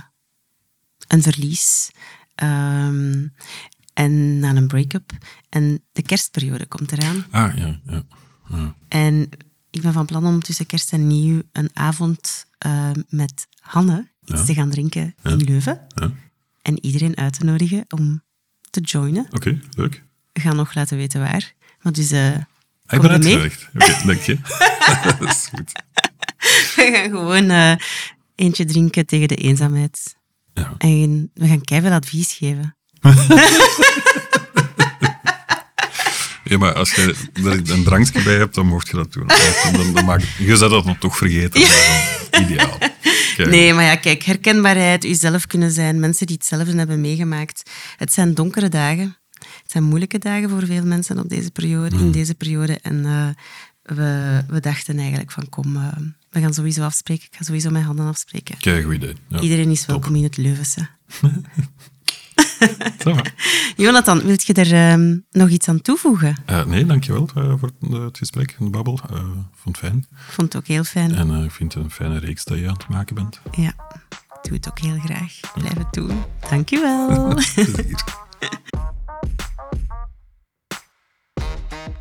[1.09, 1.91] een verlies
[2.35, 3.27] ehm,
[3.95, 5.13] en na een break-up.
[5.49, 7.25] En de kerstperiode komt eraan.
[7.31, 8.03] Ah, ja, ja.
[8.51, 8.75] ja.
[8.89, 9.29] En
[9.71, 14.39] ik ben van plan om tussen kerst en nieuw een avond eh, met Hanne iets
[14.41, 14.45] Ja.
[14.47, 15.81] te gaan drinken in Leuven.
[15.95, 16.13] ja.
[16.63, 18.23] En iedereen uit te nodigen om
[18.71, 19.27] te joinen.
[19.31, 20.03] Oké, leuk.
[20.33, 21.53] We gaan nog laten weten waar.
[21.83, 23.69] Maar dus, eh, Ik ben uitgenodigd.
[23.75, 24.39] Oké, dank je.
[25.19, 25.73] Dat is goed.
[26.91, 27.72] We gaan gewoon eh,
[28.35, 30.16] eentje drinken tegen de eenzaamheid.
[30.55, 30.74] Ja.
[30.78, 32.76] En we gaan keihard advies geven.
[36.45, 39.26] Ja, maar als je er een drankje bij hebt, dan mocht je dat doen.
[39.72, 41.61] Dan, dan maak, je zou dat dan toch vergeten.
[42.30, 42.78] Dan ideaal.
[43.37, 47.70] Kijk, Nee, maar ja, kijk, herkenbaarheid, uzelf kunnen zijn, mensen die hetzelfde hebben meegemaakt.
[47.97, 49.16] Het zijn donkere dagen.
[49.33, 52.78] Het zijn moeilijke dagen voor veel mensen op deze periode, in deze periode.
[52.83, 53.28] En eh,
[53.97, 55.89] we, we dachten eigenlijk van, kom, eh,
[56.33, 57.24] we gaan sowieso afspreken.
[57.24, 58.59] Ik ga sowieso mijn handen afspreken.
[58.59, 59.14] Kijk, goed idee.
[59.28, 59.41] Ja.
[59.41, 60.89] Iedereen is welkom in het Leuvense.
[63.76, 66.37] Jonathan, wilt je er ehm, nog iets aan toevoegen?
[66.47, 69.01] Eh, nee, dankjewel uh, voor het, het gesprek en de babbel.
[69.11, 69.18] Eh,
[69.55, 70.07] vond het fijn.
[70.14, 71.14] Vond het ook heel fijn.
[71.14, 73.41] En eh, ik vind het een fijne reeks dat je aan het maken bent.
[73.51, 73.74] Ja,
[74.11, 75.41] ik doe het ook heel graag.
[75.55, 76.22] Blijf het doen.
[76.51, 77.35] Dankjewel.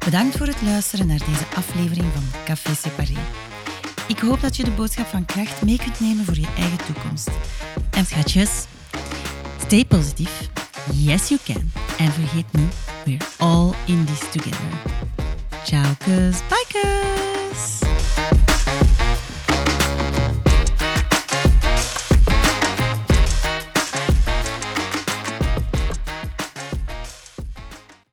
[0.05, 3.17] Bedankt voor het luisteren naar deze aflevering van Café Separé.
[4.12, 7.30] Ik hoop dat je de boodschap van kracht mee kunt nemen voor je eigen toekomst.
[7.91, 8.49] En schatjes,
[9.66, 10.49] stay positief.
[10.93, 11.72] Yes, you can.
[11.97, 12.74] En vergeet niet,
[13.05, 14.70] we're all in this together.
[15.64, 16.39] Ciao, kus.
[16.47, 17.80] Bye, kus.